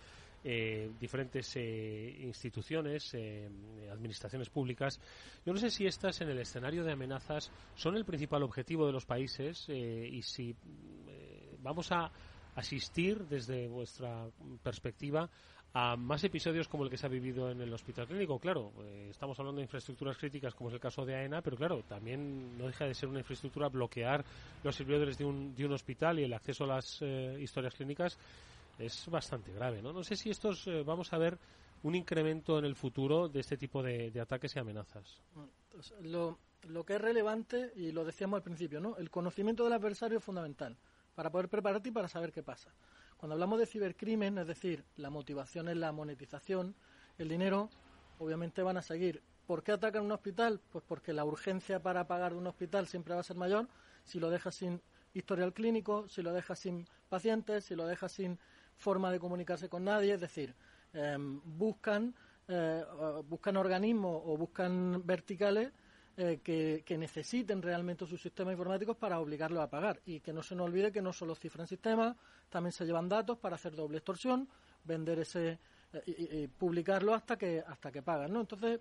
[0.43, 3.49] eh, diferentes eh, instituciones, eh,
[3.91, 4.99] administraciones públicas.
[5.45, 8.93] Yo no sé si estas en el escenario de amenazas son el principal objetivo de
[8.93, 10.55] los países y si
[11.59, 12.11] vamos a
[12.55, 14.29] asistir desde vuestra
[14.63, 15.29] perspectiva
[15.79, 18.39] a más episodios como el que se ha vivido en el hospital clínico.
[18.39, 18.71] Claro,
[19.11, 22.65] estamos hablando de infraestructuras críticas como es el caso de AENA, pero claro, también no
[22.65, 24.25] deja de ser una infraestructura bloquear
[24.63, 26.99] los servidores de un, de un hospital y el acceso a las
[27.39, 28.17] historias clínicas
[28.79, 30.03] es bastante grave, ¿no?
[30.03, 31.37] Sé si estos eh, vamos a ver
[31.83, 35.21] un incremento en el futuro de este tipo de, ataques y amenazas.
[36.01, 38.97] lo, lo, que es relevante, y lo decíamos al principio, ¿no?
[38.97, 40.75] El conocimiento del adversario es fundamental
[41.17, 42.69] para poder prepararte y para saber qué pasa.
[43.17, 46.75] Cuando hablamos de cibercrimen, es decir, la motivación es la monetización,
[47.17, 47.71] el dinero,
[48.19, 49.23] obviamente van a seguir.
[49.47, 50.61] ¿Por qué atacan un hospital?
[50.71, 53.67] Pues porque la urgencia para pagar de un hospital siempre va a ser mayor
[54.03, 54.79] si lo dejas sin
[55.15, 58.37] historial clínico, si lo dejas sin pacientes, si lo dejas sin
[58.75, 60.53] forma de comunicarse con nadie, es decir,
[60.93, 62.13] em, buscan,
[62.47, 62.85] eh,
[63.27, 65.71] buscan organismos o buscan verticales
[66.17, 70.01] eh, que, necesiten realmente sus sistemas informáticos para obligarlos a pagar.
[70.05, 72.15] Y que no se nos olvide que no solo cifran sistemas,
[72.49, 74.49] también se llevan datos para hacer doble extorsión,
[74.83, 75.59] vender ese
[75.93, 78.41] eh, y, publicarlo hasta que hasta que pagan, ¿no?
[78.41, 78.79] Entonces,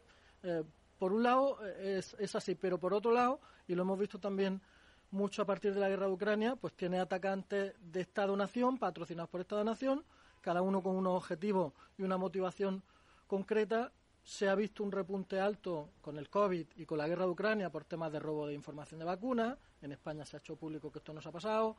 [0.99, 4.61] por un lado es, es así, pero por otro lado, y lo hemos visto también
[5.11, 9.41] mucho a partir de la guerra de Ucrania, pues tiene atacantes de Estado-Nación, patrocinados por
[9.41, 10.05] Estado-Nación,
[10.41, 12.83] cada uno con unos objetivos y una motivación
[13.27, 13.93] concreta.
[14.27, 17.71] Se ha visto un repunte alto con el COVID y con la guerra de Ucrania
[17.71, 19.57] por temas de robo de información de vacunas.
[19.81, 21.77] En España se ha hecho público que esto nos ha pasado.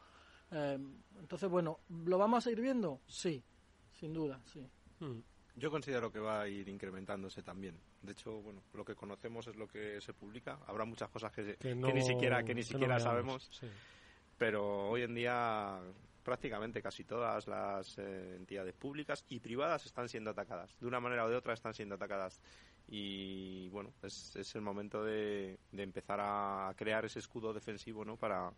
[0.52, 0.80] Eh,
[1.20, 3.02] entonces, bueno, ¿lo vamos a seguir viendo?
[3.06, 3.44] Sí,
[3.92, 4.66] sin duda, sí.
[5.02, 5.20] Hmm.
[5.58, 7.78] Yo considero que va a ir incrementándose también.
[8.02, 10.58] De hecho, bueno, lo que conocemos es lo que se publica.
[10.68, 13.62] Habrá muchas cosas que, ni siquiera que ni siquiera sabemos.
[14.38, 15.82] Pero hoy en día
[16.28, 20.78] prácticamente casi todas las eh, entidades públicas y privadas están siendo atacadas.
[20.78, 22.42] De una manera o de otra están siendo atacadas.
[22.86, 28.18] Y bueno, es, es el momento de, de empezar a crear ese escudo defensivo ¿no?
[28.18, 28.52] para,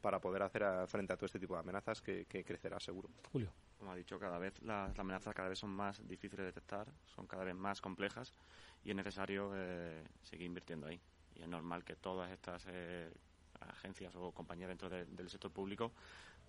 [0.00, 3.08] para poder hacer frente a todo este tipo de amenazas que, crecerá seguro.
[3.30, 3.52] Julio.
[3.78, 7.28] Como ha dicho, cada vez las, amenazas cada vez son más difíciles de detectar, son
[7.28, 8.34] cada vez más complejas
[8.82, 11.00] y es necesario eh, seguir invirtiendo ahí.
[11.36, 13.12] Y es normal que todas estas eh,
[13.60, 15.92] agencias o compañías dentro del sector público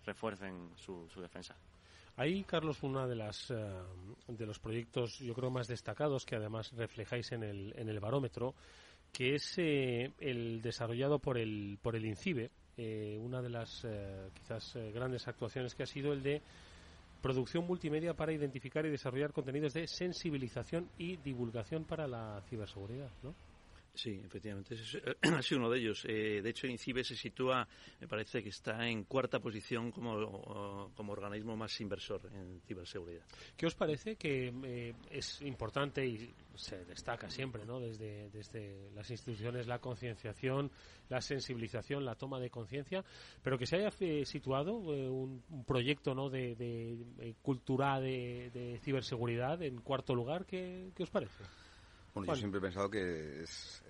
[0.07, 1.55] refuercen su, defensa.
[2.15, 3.55] Ahí, Carlos, uno de, las, eh,
[4.27, 8.55] de los proyectos, yo creo, más destacados que además reflejáis en el, en el barómetro,
[9.13, 14.75] que es el desarrollado por el, por el INCIBE, eh, una de las eh, quizás
[14.75, 16.43] eh, grandes actuaciones que ha sido el de
[17.23, 23.33] producción multimedia para identificar y desarrollar contenidos de sensibilización y divulgación para la ciberseguridad, ¿no?
[23.97, 24.75] Sí, efectivamente,
[25.23, 26.05] ha sido uno de ellos.
[26.05, 27.67] Eh, de hecho, INCIBE se sitúa,
[27.99, 33.25] me parece que está en cuarta posición como, como organismo más inversor en ciberseguridad.
[33.55, 37.79] ¿Qué os parece que eh, es importante y se destaca siempre, ¿no?
[37.79, 40.71] Desde, desde las instituciones la concienciación,
[41.09, 43.03] la sensibilización, la toma de conciencia,
[43.41, 46.29] pero que se haya eh, situado un, proyecto, ¿no?
[46.29, 51.43] De, de cultura de, de, ciberseguridad en cuarto lugar, ¿qué, qué os parece?
[52.17, 53.83] Bueno, yo siempre he pensado que es,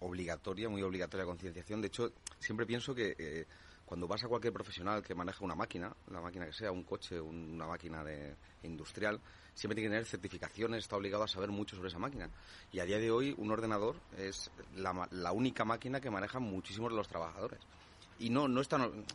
[0.00, 1.80] obligatoria, muy obligatoria la concienciación.
[1.80, 3.46] De hecho, siempre pienso que eh,
[3.84, 7.20] cuando vas a cualquier profesional que maneja una máquina, la máquina que sea, un coche,
[7.20, 9.20] una máquina de, industrial,
[9.54, 12.30] siempre tiene que tener certificaciones, está obligado a saber mucho sobre esa máquina.
[12.72, 16.90] Y a día de hoy un ordenador es la, la única máquina que manejan muchísimos
[16.90, 17.60] de los trabajadores
[18.18, 18.62] y no no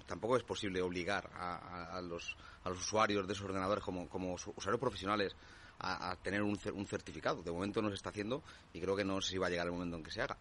[0.05, 4.79] tampoco es posible obligar a, los, a los usuarios de esos ordenadores como, como usuarios
[4.79, 5.35] profesionales
[5.83, 7.41] a, tener un, un, certificado.
[7.41, 9.65] De momento no se está haciendo y creo que no sé si va a llegar
[9.65, 10.37] el momento en que se haga.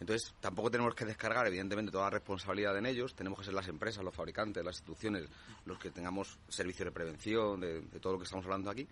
[0.00, 3.14] Entonces, tampoco tenemos que descargar, evidentemente, toda la responsabilidad en ellos.
[3.14, 5.28] Tenemos que ser las empresas, los fabricantes, las instituciones,
[5.64, 8.86] los que tengamos servicios de prevención, de, todo lo que estamos hablando aquí.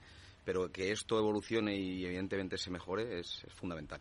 [0.45, 4.01] Pero que esto evolucione y, evidentemente, se mejore es, fundamental.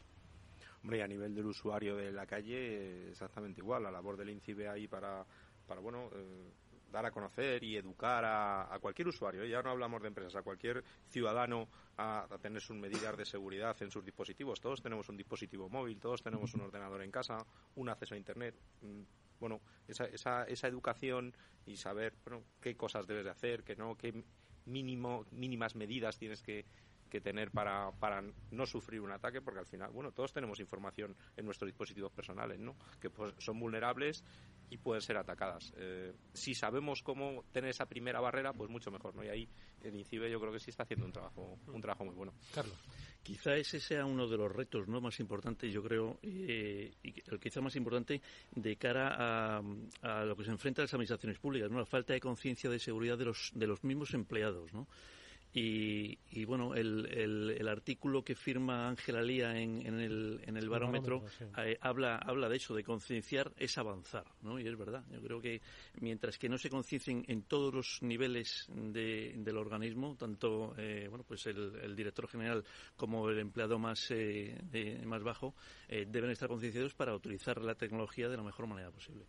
[0.81, 3.83] Hombre, y a nivel del usuario de la calle, exactamente igual.
[3.83, 5.25] La labor del INCIBE ahí para,
[5.67, 6.51] para bueno, eh,
[6.91, 9.49] dar a conocer y educar a, cualquier usuario, ¿eh?
[9.49, 11.67] ya no hablamos de empresas, a cualquier ciudadano
[11.97, 14.61] a, tener sus medidas de seguridad en sus dispositivos.
[14.61, 18.55] Todos tenemos un dispositivo móvil, todos tenemos un ordenador en casa, un acceso a Internet.
[18.81, 19.01] Mm,
[19.39, 23.97] bueno, esa, esa, esa educación y saber bueno, qué cosas debes de hacer, qué no,
[23.97, 24.23] qué
[24.65, 26.65] mínimo, mínimas medidas tienes que,
[27.15, 31.15] que tener para, para no sufrir un ataque, porque al final, bueno, todos tenemos información
[31.37, 32.75] en nuestros dispositivos personales, ¿no?
[32.99, 34.21] Que pues, son vulnerables
[34.69, 35.73] y pueden ser atacadas.
[35.77, 39.23] Eh, si sabemos cómo tener esa primera barrera, pues mucho mejor, ¿no?
[39.23, 39.49] Y ahí
[39.81, 42.33] el INCIBE yo creo que sí está haciendo un trabajo, un trabajo muy bueno.
[42.53, 42.77] Carlos.
[43.23, 47.39] Quizá ese sea uno de los retos no más importantes, yo creo, eh, y el
[47.39, 49.61] quizá más importante de cara a,
[50.01, 51.79] a, lo que se enfrenta las administraciones públicas, ¿no?
[51.79, 54.87] La falta de conciencia de seguridad de los, de los mismos empleados, ¿no?
[55.57, 61.23] Y, bueno, el, el, artículo que firma Ángela Lía en, en, el, en el barómetro,
[61.57, 64.59] eh, habla, habla de eso, de concienciar es avanzar, ¿no?
[64.59, 65.05] Y es verdad.
[65.09, 65.61] Yo creo que
[66.01, 71.23] mientras que no se conciencien en todos los niveles de, del organismo, tanto eh, bueno,
[71.25, 72.65] pues el, director general
[72.97, 75.55] como el empleado más, eh, más bajo,
[75.87, 79.25] deben estar concienciados para utilizar la tecnología de la mejor manera posible.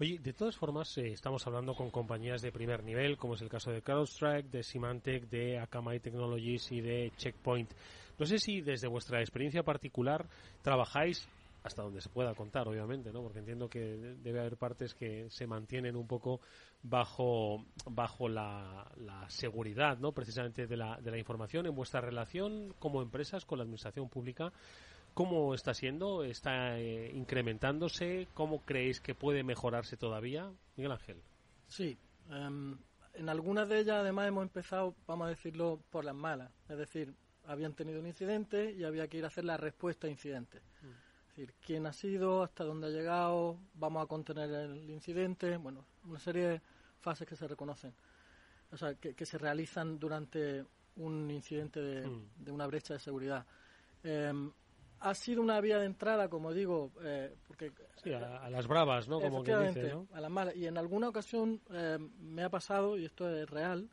[0.00, 3.48] Oye, de todas formas, eh, estamos hablando con compañías de primer nivel, como es el
[3.48, 7.72] caso de CrowdStrike, de Symantec, de Akamai Technologies y de Checkpoint.
[8.16, 10.28] No sé si desde vuestra experiencia particular
[10.62, 11.28] trabajáis
[11.64, 13.22] hasta donde se pueda contar, obviamente, ¿no?
[13.22, 13.80] Porque entiendo que
[14.22, 16.40] debe haber partes que se mantienen un poco
[16.80, 20.12] bajo bajo la, la seguridad, ¿no?
[20.12, 24.52] Precisamente de la, de la información en vuestra relación como empresas con la administración pública.
[25.14, 26.22] ¿Cómo está siendo?
[26.22, 28.28] ¿Está eh, incrementándose?
[28.34, 30.52] ¿Cómo creéis que puede mejorarse todavía?
[30.76, 31.22] Miguel Ángel.
[31.66, 31.98] Sí.
[32.30, 32.78] Em,
[33.14, 36.52] en algunas de ellas, además, hemos empezado, vamos a decirlo, por las malas.
[36.68, 37.14] Es decir,
[37.46, 40.62] habían tenido un incidente y había que ir a hacer la respuesta a incidentes.
[40.82, 40.86] Mm.
[40.86, 45.56] Es decir, quién ha sido, hasta dónde ha llegado, vamos a contener el incidente.
[45.56, 46.60] Bueno, una serie de
[47.00, 47.92] fases que se reconocen.
[48.70, 50.64] O sea, que, se realizan durante
[50.96, 52.44] un incidente de, mm.
[52.44, 53.46] de una brecha de seguridad.
[54.04, 54.32] Eh,
[55.00, 57.72] ha sido una vía de entrada, como digo, eh, porque
[58.02, 59.20] sí, a, las bravas, ¿no?
[59.20, 60.08] Como que dice, ¿no?
[60.12, 60.56] a las malas.
[60.56, 63.88] Y en alguna ocasión eh, me ha pasado, y esto es real,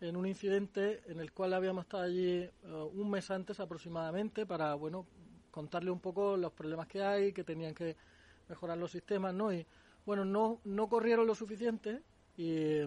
[0.00, 4.74] en un incidente en el cual habíamos estado allí eh, un mes antes aproximadamente para,
[4.74, 5.06] bueno,
[5.50, 7.96] contarle un poco los problemas que hay, que tenían que
[8.48, 9.52] mejorar los sistemas, ¿no?
[9.52, 9.66] Y
[10.06, 12.02] bueno, no no corrieron lo suficiente
[12.36, 12.80] y,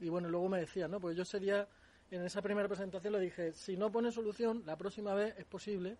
[0.00, 1.00] y bueno, luego me decían, ¿no?
[1.00, 1.68] Pues yo ese día
[2.10, 5.96] en esa primera presentación le dije, si no pone solución, la próxima vez es posible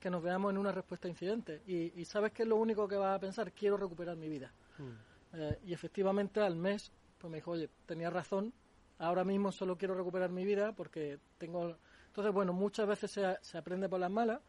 [0.00, 1.62] que nos veamos en una respuesta a incidente.
[1.66, 4.52] Y, sabes que es lo único que vas a pensar, quiero recuperar mi vida.
[4.78, 5.36] Mm.
[5.36, 8.52] Eh, y efectivamente al mes, pues me dijo, oye, tenía razón,
[8.98, 11.76] ahora mismo solo quiero recuperar mi vida porque tengo...
[12.06, 14.40] Entonces, bueno, muchas veces se, se aprende por las malas,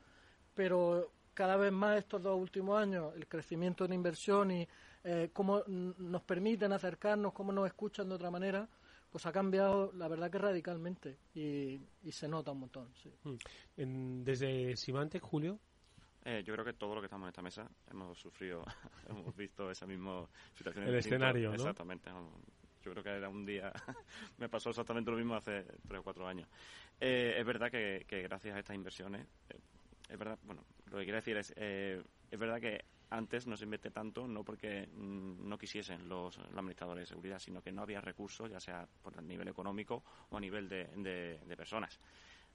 [0.56, 4.68] pero cada vez más estos dos últimos años, el crecimiento en inversión y
[5.04, 8.68] eh, cómo nos permiten acercarnos, cómo nos escuchan de otra manera,
[9.12, 11.82] pues ha cambiado, la verdad que radicalmente y,
[12.12, 12.90] se nota un montón.
[12.96, 13.14] Sí.
[13.24, 14.24] Hmm.
[14.24, 15.60] desde Symantec, Julio.
[16.24, 18.64] Eh, yo creo que todo lo que estamos en esta mesa hemos sufrido,
[19.10, 20.88] hemos visto esa misma situación.
[20.88, 21.56] El escenario, ¿no?
[21.56, 22.10] Exactamente.
[22.84, 23.72] Yo creo que era un día,
[24.38, 26.48] me pasó exactamente lo mismo hace tres o cuatro años.
[27.00, 29.60] Eh, es verdad que, gracias a estas inversiones, eh,
[30.10, 32.82] es verdad, bueno, lo que quiero decir es, es verdad que
[33.12, 37.62] antes no se invierte tanto, no porque mm, no quisiesen los, administradores de seguridad, sino
[37.62, 42.00] que no había recursos, ya sea por el nivel económico o a nivel de, personas.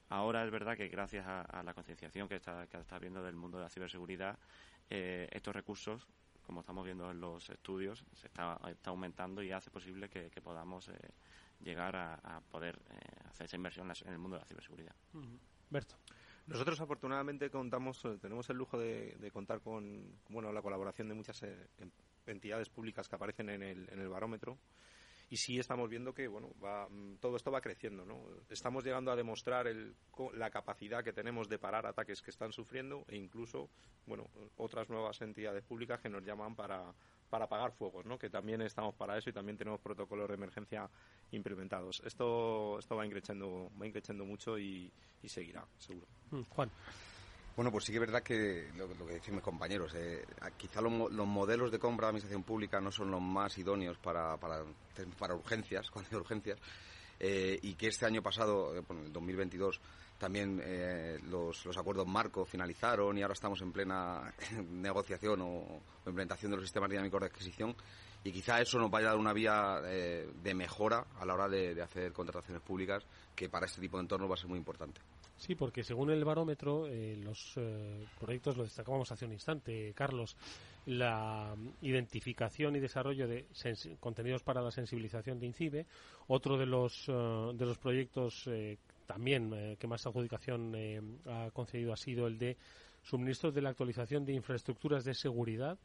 [0.08, 3.58] Ahora es verdad que gracias a, la concienciación que está, que está habiendo del mundo
[3.58, 4.38] de la ciberseguridad,
[4.88, 6.08] eh, estos recursos,
[6.46, 10.92] como estamos viendo en los estudios, se está, aumentando y hace posible que, podamos eh,
[11.60, 14.94] llegar a, poder eh, hacer esa inversión en el mundo de la ciberseguridad.
[15.68, 15.96] Berto.
[16.46, 21.42] Nosotros afortunadamente contamos, eh, tenemos el lujo de, contar con bueno, la colaboración de muchas
[21.42, 21.68] eh,
[22.26, 24.58] entidades públicas que aparecen en el, en el barómetro.
[25.28, 29.10] Y sí estamos viendo que bueno va, mm, todo esto va creciendo no estamos llegando
[29.10, 29.96] a demostrar el,
[30.34, 33.68] la capacidad que tenemos de parar ataques que están sufriendo e incluso
[34.06, 36.94] bueno otras nuevas entidades públicas que nos llaman para
[37.28, 38.18] para apagar fuegos, ¿no?
[38.18, 40.88] que también estamos para eso y también tenemos protocolos de emergencia
[41.32, 42.02] implementados.
[42.04, 44.90] Esto, esto va increciendo, va increciendo mucho y,
[45.24, 46.06] seguirá, seguro.
[46.30, 46.70] Mm, Juan.
[47.56, 50.24] Bueno, pues sí que es verdad que lo, que dicen mis compañeros, eh,
[50.58, 50.92] quizá los,
[51.26, 54.62] modelos de compra de administración pública no son los más idóneos para, para,
[55.18, 56.60] para urgencias, cuando hay urgencias,
[57.18, 59.80] eh, y que este año pasado, eh, en el 2022,
[60.18, 64.32] también eh, los, los, acuerdos marco finalizaron y ahora estamos en plena
[64.70, 67.74] negociación o, implementación de los sistemas dinámicos de adquisición
[68.24, 71.48] y quizá eso nos vaya a dar una vía eh, de mejora a la hora
[71.48, 73.04] de, hacer contrataciones públicas
[73.34, 75.00] que para este tipo de entornos va a ser muy importante.
[75.36, 77.60] Sí, porque según el barómetro, eh, los
[78.18, 80.34] proyectos, lo destacábamos hace un instante, Carlos,
[80.86, 83.44] la identificación y desarrollo de
[84.00, 85.86] contenidos para la sensibilización de INCIBE,
[86.28, 88.48] otro de los, de los proyectos
[89.06, 92.56] también eh, que más adjudicación eh, ha concedido ha sido el de
[93.02, 95.78] suministros de la actualización de infraestructuras de seguridad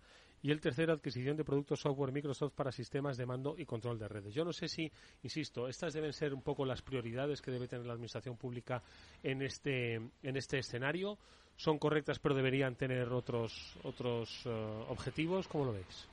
[0.43, 4.07] y el tercero, adquisición de productos software Microsoft para sistemas de mando y control de
[4.07, 4.33] redes.
[4.33, 4.91] Yo no sé si,
[5.21, 8.81] insisto, estas deben ser un poco las prioridades que debe tener la Administración Pública
[9.21, 11.19] en este, en este escenario.
[11.57, 14.49] Son correctas, pero deberían tener otros, otros eh,
[14.89, 15.47] objetivos.
[15.47, 16.07] ¿Cómo lo veis?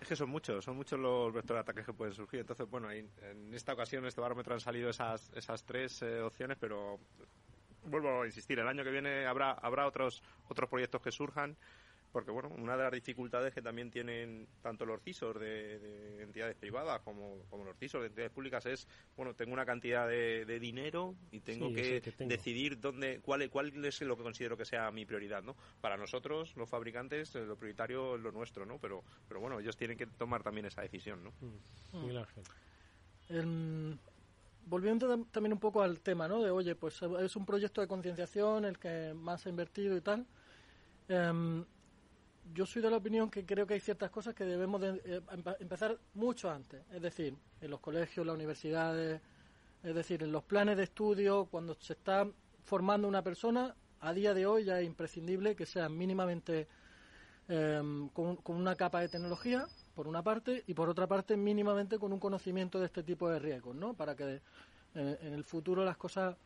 [0.00, 2.40] Es que son muchos, son muchos los vectores de ataques que pueden surgir.
[2.40, 3.08] Entonces, bueno, en
[3.52, 7.00] esta ocasión, en este barómetro han salido esas, esas tres eh, opciones, pero
[7.84, 11.56] vuelvo a insistir, el año que viene habrá, habrá otros, otros proyectos que surjan
[12.16, 17.02] porque bueno, una de las dificultades que también tienen tanto los CISOs de, entidades privadas
[17.02, 18.88] como, los CISOs de entidades públicas es,
[19.18, 24.16] bueno, tengo una cantidad de, dinero y tengo que, decidir dónde, cuál, cuál es lo
[24.16, 25.56] que considero que sea mi prioridad, ¿no?
[25.82, 28.78] Para nosotros, los fabricantes, lo prioritario es lo nuestro, ¿no?
[28.78, 31.32] Pero, pero bueno, ellos tienen que tomar también esa decisión, ¿no?
[33.28, 33.92] Mm.
[34.64, 36.42] volviendo también un poco al tema, ¿no?
[36.42, 40.24] De, oye, pues es un proyecto de concienciación el que más ha invertido y tal.
[41.08, 41.64] Em,
[42.52, 45.20] yo soy de la opinión que creo que hay ciertas cosas que debemos de, eh,
[45.60, 49.20] empezar mucho antes, es decir, en los colegios, las universidades,
[49.82, 52.26] es decir, en los planes de estudio, cuando se está
[52.64, 56.68] formando una persona, a día de hoy ya es imprescindible que sea mínimamente
[57.48, 62.12] em, con, una capa de tecnología, por una parte, y por otra parte, mínimamente con
[62.12, 63.94] un conocimiento de este tipo de riesgos, ¿no?
[63.94, 64.40] Para que
[64.94, 66.36] eh, en el futuro las cosas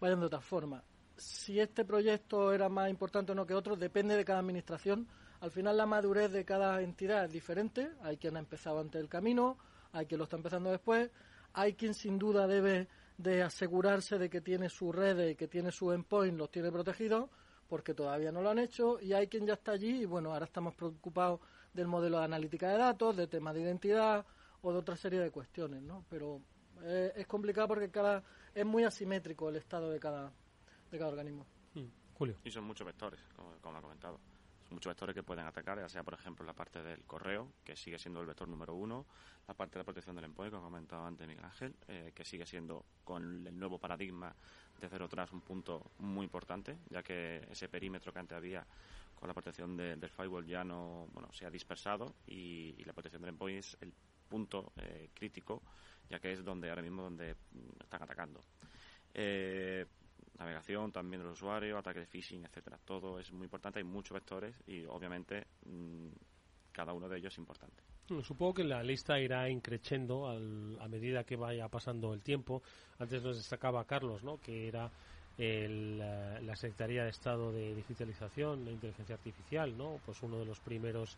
[0.00, 0.82] vayan de otra forma.
[1.16, 5.06] Si este proyecto era más importante o no que otro, depende de cada administración
[5.44, 7.90] al final la madurez de cada entidad es diferente.
[8.00, 9.58] Hay quien ha empezado antes el camino,
[9.92, 11.10] hay quien lo está empezando después,
[11.52, 12.88] hay quien sin duda debe
[13.18, 17.28] de asegurarse de que tiene su red y que tiene su endpoint, los tiene protegidos,
[17.68, 20.46] porque todavía no lo han hecho, y hay quien ya está allí y bueno, ahora
[20.46, 21.40] estamos preocupados
[21.74, 24.24] del modelo de analítica de datos, de temas de identidad
[24.62, 26.06] o de otra serie de cuestiones, ¿no?
[26.08, 26.40] Pero
[26.84, 28.22] eh, es complicado porque cada
[28.54, 30.32] es muy asimétrico el estado de cada
[30.90, 31.44] de cada organismo.
[31.74, 31.88] Hmm.
[32.14, 32.38] Julio.
[32.44, 33.20] Y son muchos vectores,
[33.60, 34.18] como ha comentado
[34.70, 37.98] muchos vectores que pueden atacar, ya sea, por ejemplo, la parte del correo, que sigue
[37.98, 39.06] siendo el vector número uno,
[39.46, 42.24] la parte de la protección del endpoint, como ha comentado antes Miguel Ángel, eh, que
[42.24, 44.34] sigue siendo, con el nuevo paradigma
[44.80, 48.66] de cero tras, un punto muy importante, ya que ese perímetro que antes había
[49.14, 53.30] con la protección del firewall ya no, bueno, se ha dispersado y, la protección del
[53.30, 53.92] endpoint es el
[54.28, 55.62] punto eh, crítico,
[56.08, 58.44] ya que es donde ahora mismo donde mm, están atacando.
[59.14, 59.86] Eh,
[60.38, 62.78] navegación también del usuario, ataque de phishing, etcétera.
[62.84, 66.08] Todo es muy importante, hay muchos vectores y obviamente mm,
[66.72, 67.82] cada uno de ellos es importante.
[68.22, 72.62] supongo que la lista irá increciendo a medida que vaya pasando el tiempo.
[72.98, 74.38] Antes nos destacaba Carlos, ¿no?
[74.40, 74.90] que era
[75.36, 80.00] la Secretaría de Estado de Digitalización e Inteligencia Artificial, ¿no?
[80.04, 81.16] pues uno de los primeros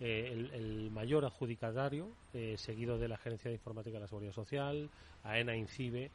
[0.00, 4.90] eh, el, mayor adjudicatario, eh, seguido de la Agencia de Informática de la Seguridad Social,
[5.22, 6.10] AENA, INCIBE,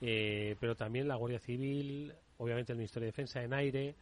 [0.00, 3.94] eh, pero también la Guardia Civil, obviamente el Ministerio de Defensa en aire,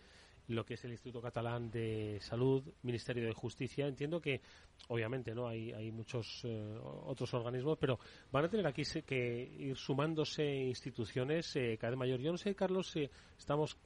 [0.48, 3.86] lo que es el Instituto Catalán de Salud, Ministerio de Justicia.
[3.86, 4.40] Entiendo que,
[4.88, 7.98] obviamente, no hay, hay muchos eh, otros organismos, pero
[8.32, 12.20] van a tener aquí que ir sumándose instituciones eh, cada vez mayor.
[12.20, 13.76] Yo no sé, Carlos, si estamos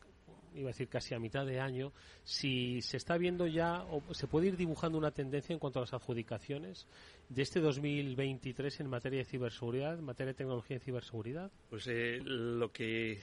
[0.54, 1.92] iba a decir casi a mitad de año,
[2.24, 5.82] si se está viendo ya o se puede ir dibujando una tendencia en cuanto a
[5.82, 6.86] las adjudicaciones
[7.28, 11.50] de este 2023 en materia de ciberseguridad, en materia de tecnología y ciberseguridad?
[11.70, 13.20] Pues eh, lo que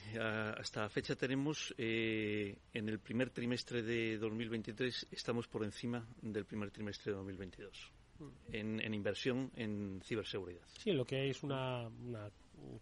[0.58, 6.70] hasta fecha tenemos eh, en el primer trimestre de 2023 estamos por encima del primer
[6.70, 8.24] trimestre de 2022 mm.
[8.52, 10.62] en, en inversión en ciberseguridad.
[10.78, 12.30] Sí, lo que hay es una, una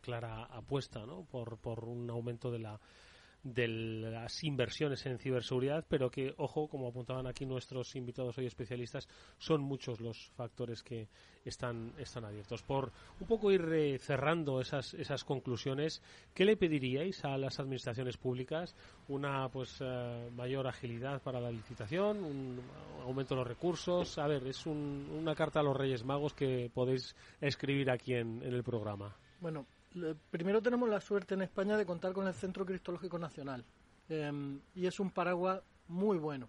[0.01, 1.25] clara apuesta ¿no?
[1.25, 2.81] por, por un aumento de la
[3.43, 9.09] de las inversiones en ciberseguridad, pero que, ojo, como apuntaban aquí nuestros invitados hoy especialistas,
[9.39, 11.09] son muchos los factores que
[11.45, 12.63] están, están abiertos.
[12.63, 16.03] Por un poco ir eh, cerrando esas, esas conclusiones,
[16.35, 18.75] ¿qué le pediríais a las administraciones públicas?
[19.09, 22.61] Una pues eh, mayor agilidad para la licitación, un
[23.03, 24.19] aumento de los recursos.
[24.19, 28.53] A ver, es una carta a los Reyes Magos que podéis escribir aquí en, en
[28.53, 29.17] el programa.
[29.41, 29.67] Bueno,
[30.31, 33.65] primero tenemos la suerte en España de contar con el Centro Cristológico Nacional.
[34.09, 36.49] Em, y es un paraguas muy bueno,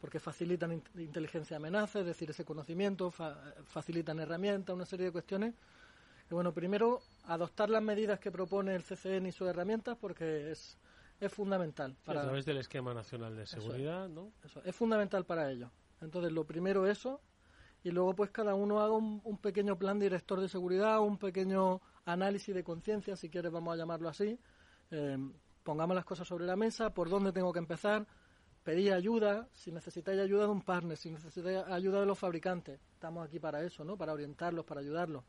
[0.00, 5.54] porque facilitan inteligencia de amenaza, es decir, ese conocimiento, facilitan herramientas, una serie de cuestiones.
[6.30, 10.76] Y bueno, primero, adoptar las medidas que propone el CCN y sus herramientas, porque es,
[11.20, 11.96] es fundamental.
[12.04, 14.32] Para, a través del Esquema Nacional de Seguridad, ¿no?
[14.44, 15.70] Eso, es fundamental para ello.
[16.00, 17.20] Entonces, lo primero eso,
[17.88, 22.54] y luego pues cada uno haga un, pequeño plan director de seguridad, un pequeño análisis
[22.54, 24.38] de conciencia, si quieres vamos a llamarlo así.
[24.90, 25.16] Eh,
[25.62, 28.06] pongamos las cosas sobre la mesa, por dónde tengo que empezar,
[28.62, 33.26] pedir ayuda, si necesitáis ayuda de un partner, si necesitáis ayuda de los fabricantes, estamos
[33.26, 33.96] aquí para eso, ¿no?
[33.96, 35.24] Para orientarlos, para ayudarlos.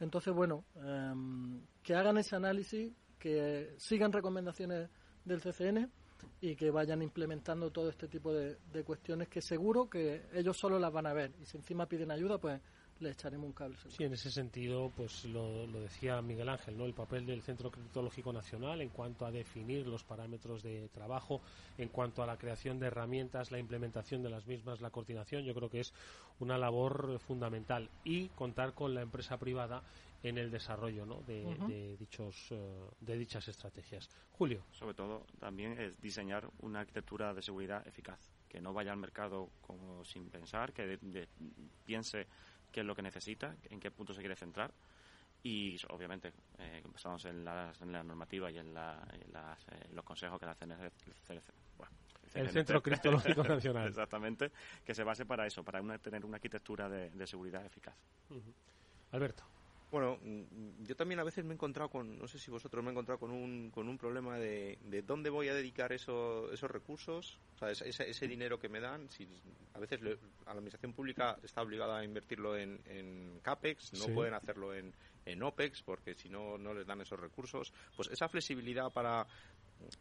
[0.00, 4.88] Entonces, bueno, em, que hagan ese análisis, que sigan recomendaciones
[5.26, 5.90] del CCN
[6.40, 10.78] y que vayan implementando todo este tipo de, de cuestiones que seguro que ellos solo
[10.78, 12.60] las van a ver y si encima piden ayuda, pues
[13.00, 13.76] le echaremos un cable.
[13.88, 16.86] Sí, en ese sentido, pues lo, decía Miguel Ángel, ¿no?
[16.86, 21.42] El papel del Centro Criptológico Nacional en cuanto a definir los parámetros de trabajo,
[21.76, 25.54] en cuanto a la creación de herramientas, la implementación de las mismas, la coordinación, yo
[25.54, 25.92] creo que es
[26.40, 29.82] una labor fundamental y contar con la empresa privada
[30.28, 31.22] en el desarrollo ¿no?
[31.22, 34.08] de, dichos eh, de dichas estrategias.
[34.32, 34.64] Julio.
[34.72, 38.18] Sobre todo también es diseñar una arquitectura de seguridad eficaz,
[38.48, 40.98] que no vaya al mercado como sin pensar, que
[41.84, 42.26] piense
[42.72, 44.72] qué es lo que necesita, en qué punto se quiere centrar
[45.42, 47.72] y obviamente eh, basamos en, la
[48.02, 53.86] normativa y en, eh, los consejos que da el, el, Centro Criptológico Nacional.
[53.86, 54.50] Exactamente,
[54.84, 57.94] que se base para eso, para tener una arquitectura de, seguridad eficaz.
[59.12, 59.44] Alberto.
[59.90, 62.90] Bueno, mm, yo también a veces me he encontrado con, no sé si vosotros me
[62.90, 66.70] he encontrado con un, con un problema de, de dónde voy a dedicar eso, esos
[66.70, 69.08] recursos, o sea, ese, ese, dinero que me dan.
[69.08, 69.28] Si,
[69.74, 74.34] a veces a la administración pública está obligada a invertirlo en, en CAPEX, no pueden
[74.34, 74.92] hacerlo en,
[75.24, 77.72] en OPEX porque si no, no les dan esos recursos.
[77.94, 79.26] Pues esa flexibilidad para,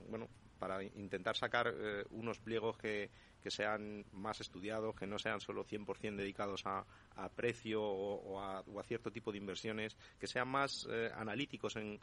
[0.10, 0.28] bueno,
[0.58, 3.10] para intentar sacar eh, unos pliegos que,
[3.46, 6.84] que sean más estudiados, que no sean solo 100% dedicados a,
[7.16, 12.00] a precio o, a, cierto tipo de inversiones, que sean más eh, analíticos en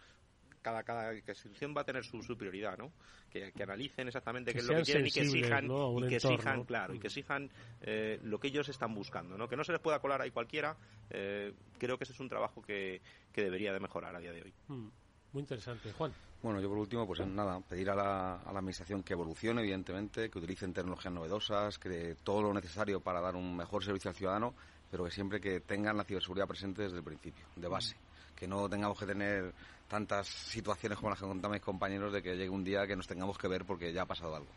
[0.63, 2.93] cada, cada institución va a tener su, prioridad, ¿no?
[3.29, 6.95] Que, analicen exactamente qué es lo que quieren y que exijan, y que exijan claro,
[6.95, 9.49] y que exijan eh, lo que ellos están buscando, ¿no?
[9.49, 10.77] Que no se les pueda colar ahí cualquiera.
[11.11, 14.43] Eh, creo que ese es un trabajo que, que debería de mejorar a día de
[14.43, 14.55] hoy.
[14.69, 14.89] Mm,
[15.33, 16.13] muy interesante, Juan.
[16.43, 20.29] Bueno, yo por último, pues nada, pedir a la, a la Administración que evolucione, evidentemente,
[20.29, 24.55] que utilicen tecnologías novedosas, que todo lo necesario para dar un mejor servicio al ciudadano,
[24.91, 27.97] pero que siempre que tengan la ciberseguridad presente desde el principio, de base.
[28.35, 29.55] Que no tengamos que tener
[29.89, 33.07] tantas situaciones como las que contaban mis compañeros de que llegue un día que nos
[33.07, 34.51] tengamos que ver porque ya ha pasado algo.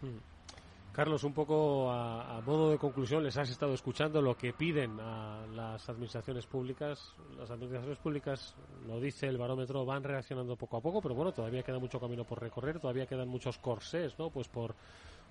[0.00, 0.31] Mm.
[0.92, 5.46] Carlos, un poco a, modo de conclusión, les has estado escuchando lo que piden a
[5.46, 7.14] las administraciones públicas.
[7.38, 8.54] Las administraciones públicas,
[8.86, 12.24] lo dice el barómetro, van reaccionando poco a poco, pero bueno, todavía queda mucho camino
[12.24, 14.28] por recorrer, todavía quedan muchos corsés, ¿no?
[14.28, 14.74] Pues por,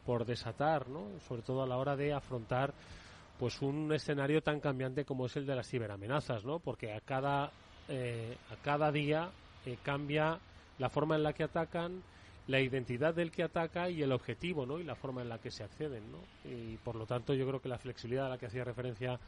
[0.03, 1.19] por desatar, ¿no?
[1.27, 2.73] Sobre todo a la hora de afrontar
[3.37, 6.57] pues un escenario tan cambiante como es el de las ciberamenazas, ¿no?
[6.57, 7.51] Porque a cada,
[7.87, 9.29] eh, a cada día
[9.67, 10.39] eh, cambia
[10.79, 12.01] la forma en la que atacan,
[12.47, 14.79] la identidad del que ataca y el objetivo, ¿no?
[14.79, 16.19] Y la forma en la que se acceden, ¿no?
[16.43, 19.19] Y por lo tanto yo creo que la flexibilidad a la que hacía referencia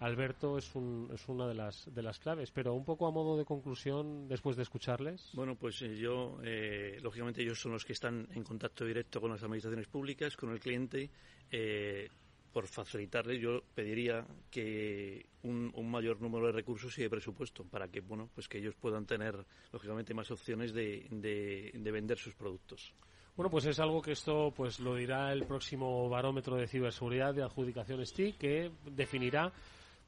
[0.00, 2.50] Alberto es, un, es una de las, de las claves.
[2.52, 5.30] Pero un poco a modo de conclusión, después de escucharles.
[5.34, 9.30] Bueno, pues eh, yo, eh, lógicamente, ellos son los que están en contacto directo con
[9.30, 11.10] las administraciones públicas, con el cliente.
[11.50, 12.08] Eh,
[12.52, 18.00] por facilitarles, yo pediría que un, mayor número de recursos y de presupuesto para que,
[18.00, 19.34] bueno, pues que ellos puedan tener,
[19.72, 22.92] lógicamente, más opciones de, de, vender sus productos.
[23.36, 27.42] Bueno, pues es algo que esto pues lo dirá el próximo barómetro de ciberseguridad de
[27.42, 29.52] adjudicación STIC, que definirá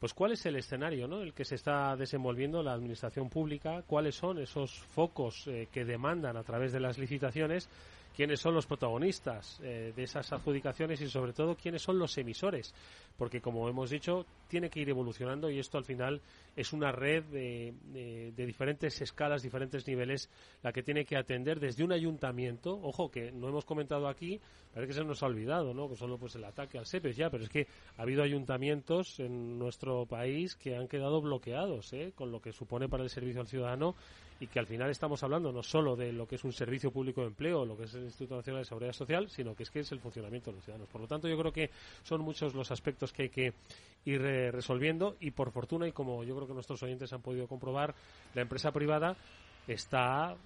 [0.01, 1.21] pues cuál es el escenario ¿no?
[1.21, 6.39] el que se está desenvolviendo la administración pública, cuáles son esos focos eh, que demandan
[6.39, 7.69] a través de las licitaciones
[8.15, 12.75] quiénes son los protagonistas eh, de esas adjudicaciones y sobre todo quiénes son los emisores,
[13.17, 16.21] porque como hemos dicho, tiene que ir evolucionando y esto al final
[16.57, 20.29] es una red de, diferentes escalas, diferentes niveles,
[20.63, 24.41] la que tiene que atender desde un ayuntamiento, ojo que no hemos comentado aquí,
[24.75, 25.89] parece que se nos ha olvidado, ¿no?
[25.89, 29.59] Que solo pues el ataque al SEPES ya, pero es que ha habido ayuntamientos en
[29.59, 32.13] nuestro país que han quedado bloqueados, ¿eh?
[32.15, 33.95] con lo que supone para el servicio al ciudadano
[34.41, 37.21] y que al final estamos hablando no solo de lo que es un servicio público
[37.21, 39.81] de empleo, lo que es el Instituto Nacional de Seguridad Social, sino que es que
[39.81, 40.89] es el funcionamiento de los ciudadanos.
[40.89, 41.71] Por lo tanto, yo creo que
[42.03, 43.53] son muchos los aspectos que hay que
[44.07, 47.47] ir eh, resolviendo y por fortuna y como yo creo que nuestros oyentes han podido
[47.47, 47.95] comprobar,
[48.35, 49.15] la empresa privada
[49.67, 50.37] está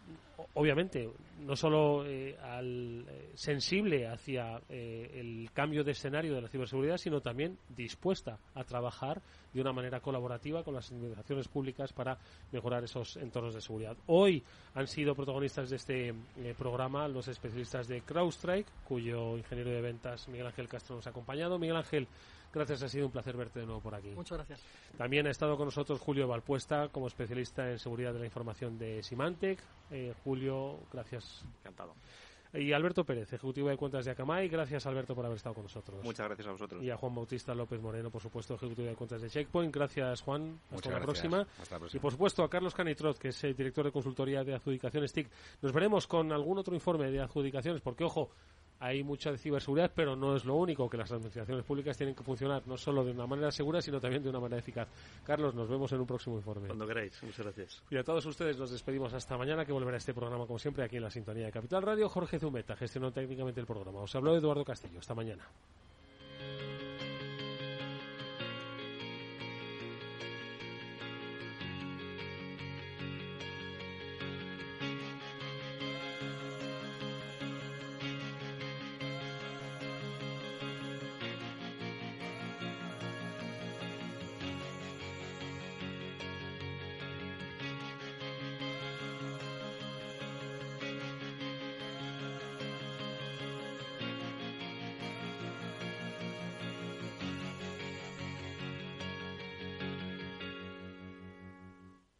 [0.54, 1.10] obviamente
[1.40, 6.96] no solo eh, al, eh, sensible hacia eh, el cambio de escenario de la ciberseguridad,
[6.96, 9.20] sino también dispuesta a trabajar
[9.52, 12.18] de una manera colaborativa con las administraciones públicas para
[12.50, 13.96] mejorar esos entornos de seguridad.
[14.06, 14.42] Hoy
[14.74, 16.14] han sido protagonistas de este
[16.58, 21.58] programa los especialistas de CrowdStrike, cuyo ingeniero de ventas Miguel Ángel Castro nos ha acompañado.
[21.58, 22.08] Miguel Ángel,
[22.54, 24.10] Gracias, ha sido un placer verte de nuevo por aquí.
[24.10, 24.62] Muchas gracias.
[24.96, 29.02] También ha estado con nosotros Julio Valpuesta como especialista en seguridad de la información de
[29.02, 29.58] Symantec.
[29.90, 31.44] Eh, Julio, gracias.
[31.60, 31.94] Encantado.
[32.56, 34.48] Y Alberto Pérez, ejecutivo de cuentas de Akamai.
[34.48, 36.04] Gracias, Alberto, por haber estado con nosotros.
[36.04, 36.82] Muchas gracias a vosotros.
[36.84, 39.74] Y a Juan Bautista López Moreno, por supuesto, ejecutivo de cuentas de Checkpoint.
[39.74, 40.60] Gracias, Juan.
[40.70, 41.40] Hasta la, próxima.
[41.60, 41.98] Hasta la próxima.
[41.98, 45.28] Y, por supuesto, a Carlos Canitrot, que es el director de consultoría de adjudicaciones TIC.
[45.62, 48.30] Nos veremos con algún otro informe de adjudicaciones, porque, ojo,
[48.80, 52.22] hay mucha de ciberseguridad, pero no es lo único, que las administraciones públicas tienen que
[52.22, 54.88] funcionar no solo de una manera segura, sino también de una manera eficaz.
[55.24, 56.66] Carlos, nos vemos en un próximo informe.
[56.66, 57.82] Cuando queráis, muchas gracias.
[57.90, 60.96] Y a todos ustedes nos despedimos hasta mañana, que volverá este programa, como siempre, aquí
[60.96, 62.08] en la sintonía de Capital Radio.
[62.08, 64.00] Jorge Zumeta gestionó técnicamente el programa.
[64.00, 64.98] Os habló Eduardo Castillo.
[64.98, 65.44] Hasta mañana.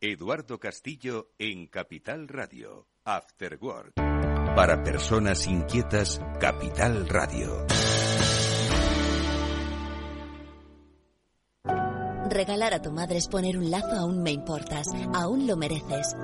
[0.06, 2.88] Eduardo Castillo en Capital Radio.
[3.04, 3.94] After Work.
[4.54, 7.64] Para personas inquietas, Capital Radio.
[12.28, 14.88] Regalar a tu madre es poner un lazo a un Me Importas.
[15.14, 16.14] Aún lo mereces.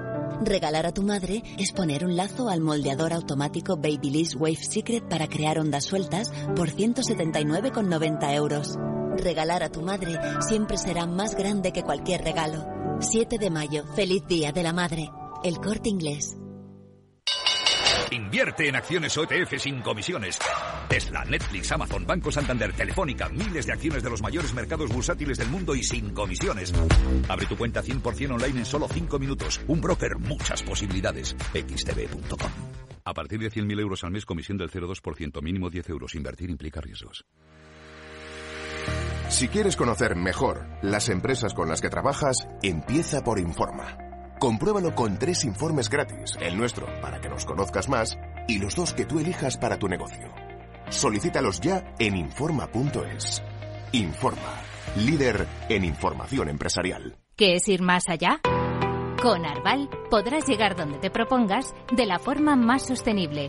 [0.42, 5.26] Regalar a tu madre es poner un lazo al moldeador automático Babyliss Wave Secret para
[5.26, 8.76] crear ondas sueltas por 179,90 euros.
[9.20, 12.66] Regalar a tu madre siempre será más grande que cualquier regalo.
[13.00, 15.10] 7 de mayo, feliz Día de la Madre.
[15.44, 16.36] El corte inglés.
[18.10, 20.38] Invierte en acciones OTF sin comisiones.
[20.88, 25.48] Tesla, Netflix, Amazon, Banco Santander, Telefónica, miles de acciones de los mayores mercados bursátiles del
[25.48, 26.72] mundo y sin comisiones.
[27.28, 29.60] Abre tu cuenta 100% online en solo 5 minutos.
[29.68, 31.36] Un broker, muchas posibilidades.
[31.52, 32.50] xtb.com.
[33.04, 36.14] A partir de 100.000 euros al mes, comisión del 0,2%, mínimo 10 euros.
[36.14, 37.24] Invertir implica riesgos.
[39.30, 43.96] Si quieres conocer mejor las empresas con las que trabajas, empieza por Informa.
[44.40, 48.18] Compruébalo con tres informes gratis, el nuestro para que nos conozcas más
[48.48, 50.34] y los dos que tú elijas para tu negocio.
[50.88, 53.40] Solicítalos ya en Informa.es.
[53.92, 54.62] Informa,
[54.96, 57.16] líder en información empresarial.
[57.36, 58.40] ¿Qué es ir más allá?
[59.22, 63.48] Con Arval podrás llegar donde te propongas de la forma más sostenible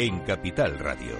[0.00, 1.14] en Capital Radio.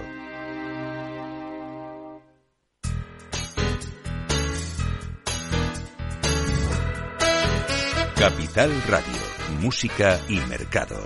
[8.15, 9.21] Capital Radio,
[9.61, 11.05] música y mercados.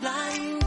[0.00, 0.57] blind.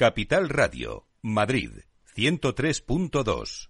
[0.00, 1.72] Capital Radio, Madrid,
[2.16, 3.68] 103.2.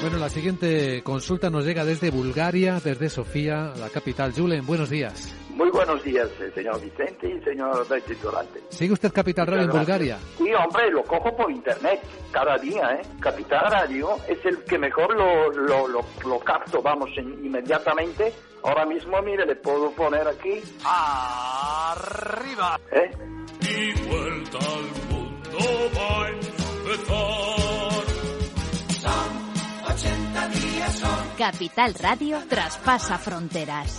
[0.00, 4.32] Bueno, la siguiente consulta nos llega desde Bulgaria, desde Sofía, la capital.
[4.32, 5.36] Julen, buenos días.
[5.50, 7.84] Muy buenos días, eh, señor Vicente y señor
[8.22, 8.60] Durante.
[8.68, 10.18] ¿Sigue usted Capital Radio en Bulgaria?
[10.38, 13.02] Sí, hombre, lo cojo por internet cada día, ¿eh?
[13.18, 18.32] Capital Radio es el que mejor lo, lo, lo, lo capto, vamos, inmediatamente
[18.64, 20.62] Ahora mismo, mire, le puedo poner aquí.
[20.84, 22.80] ¡Arriba!
[22.90, 23.10] ¿Eh?
[23.60, 25.58] Y vuelta al mundo
[25.94, 27.04] va a empezar.
[29.00, 33.98] Son 80 días, son Capital Radio traspasa fronteras.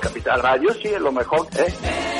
[0.00, 2.15] Capital Radio sí es lo mejor, ¿eh?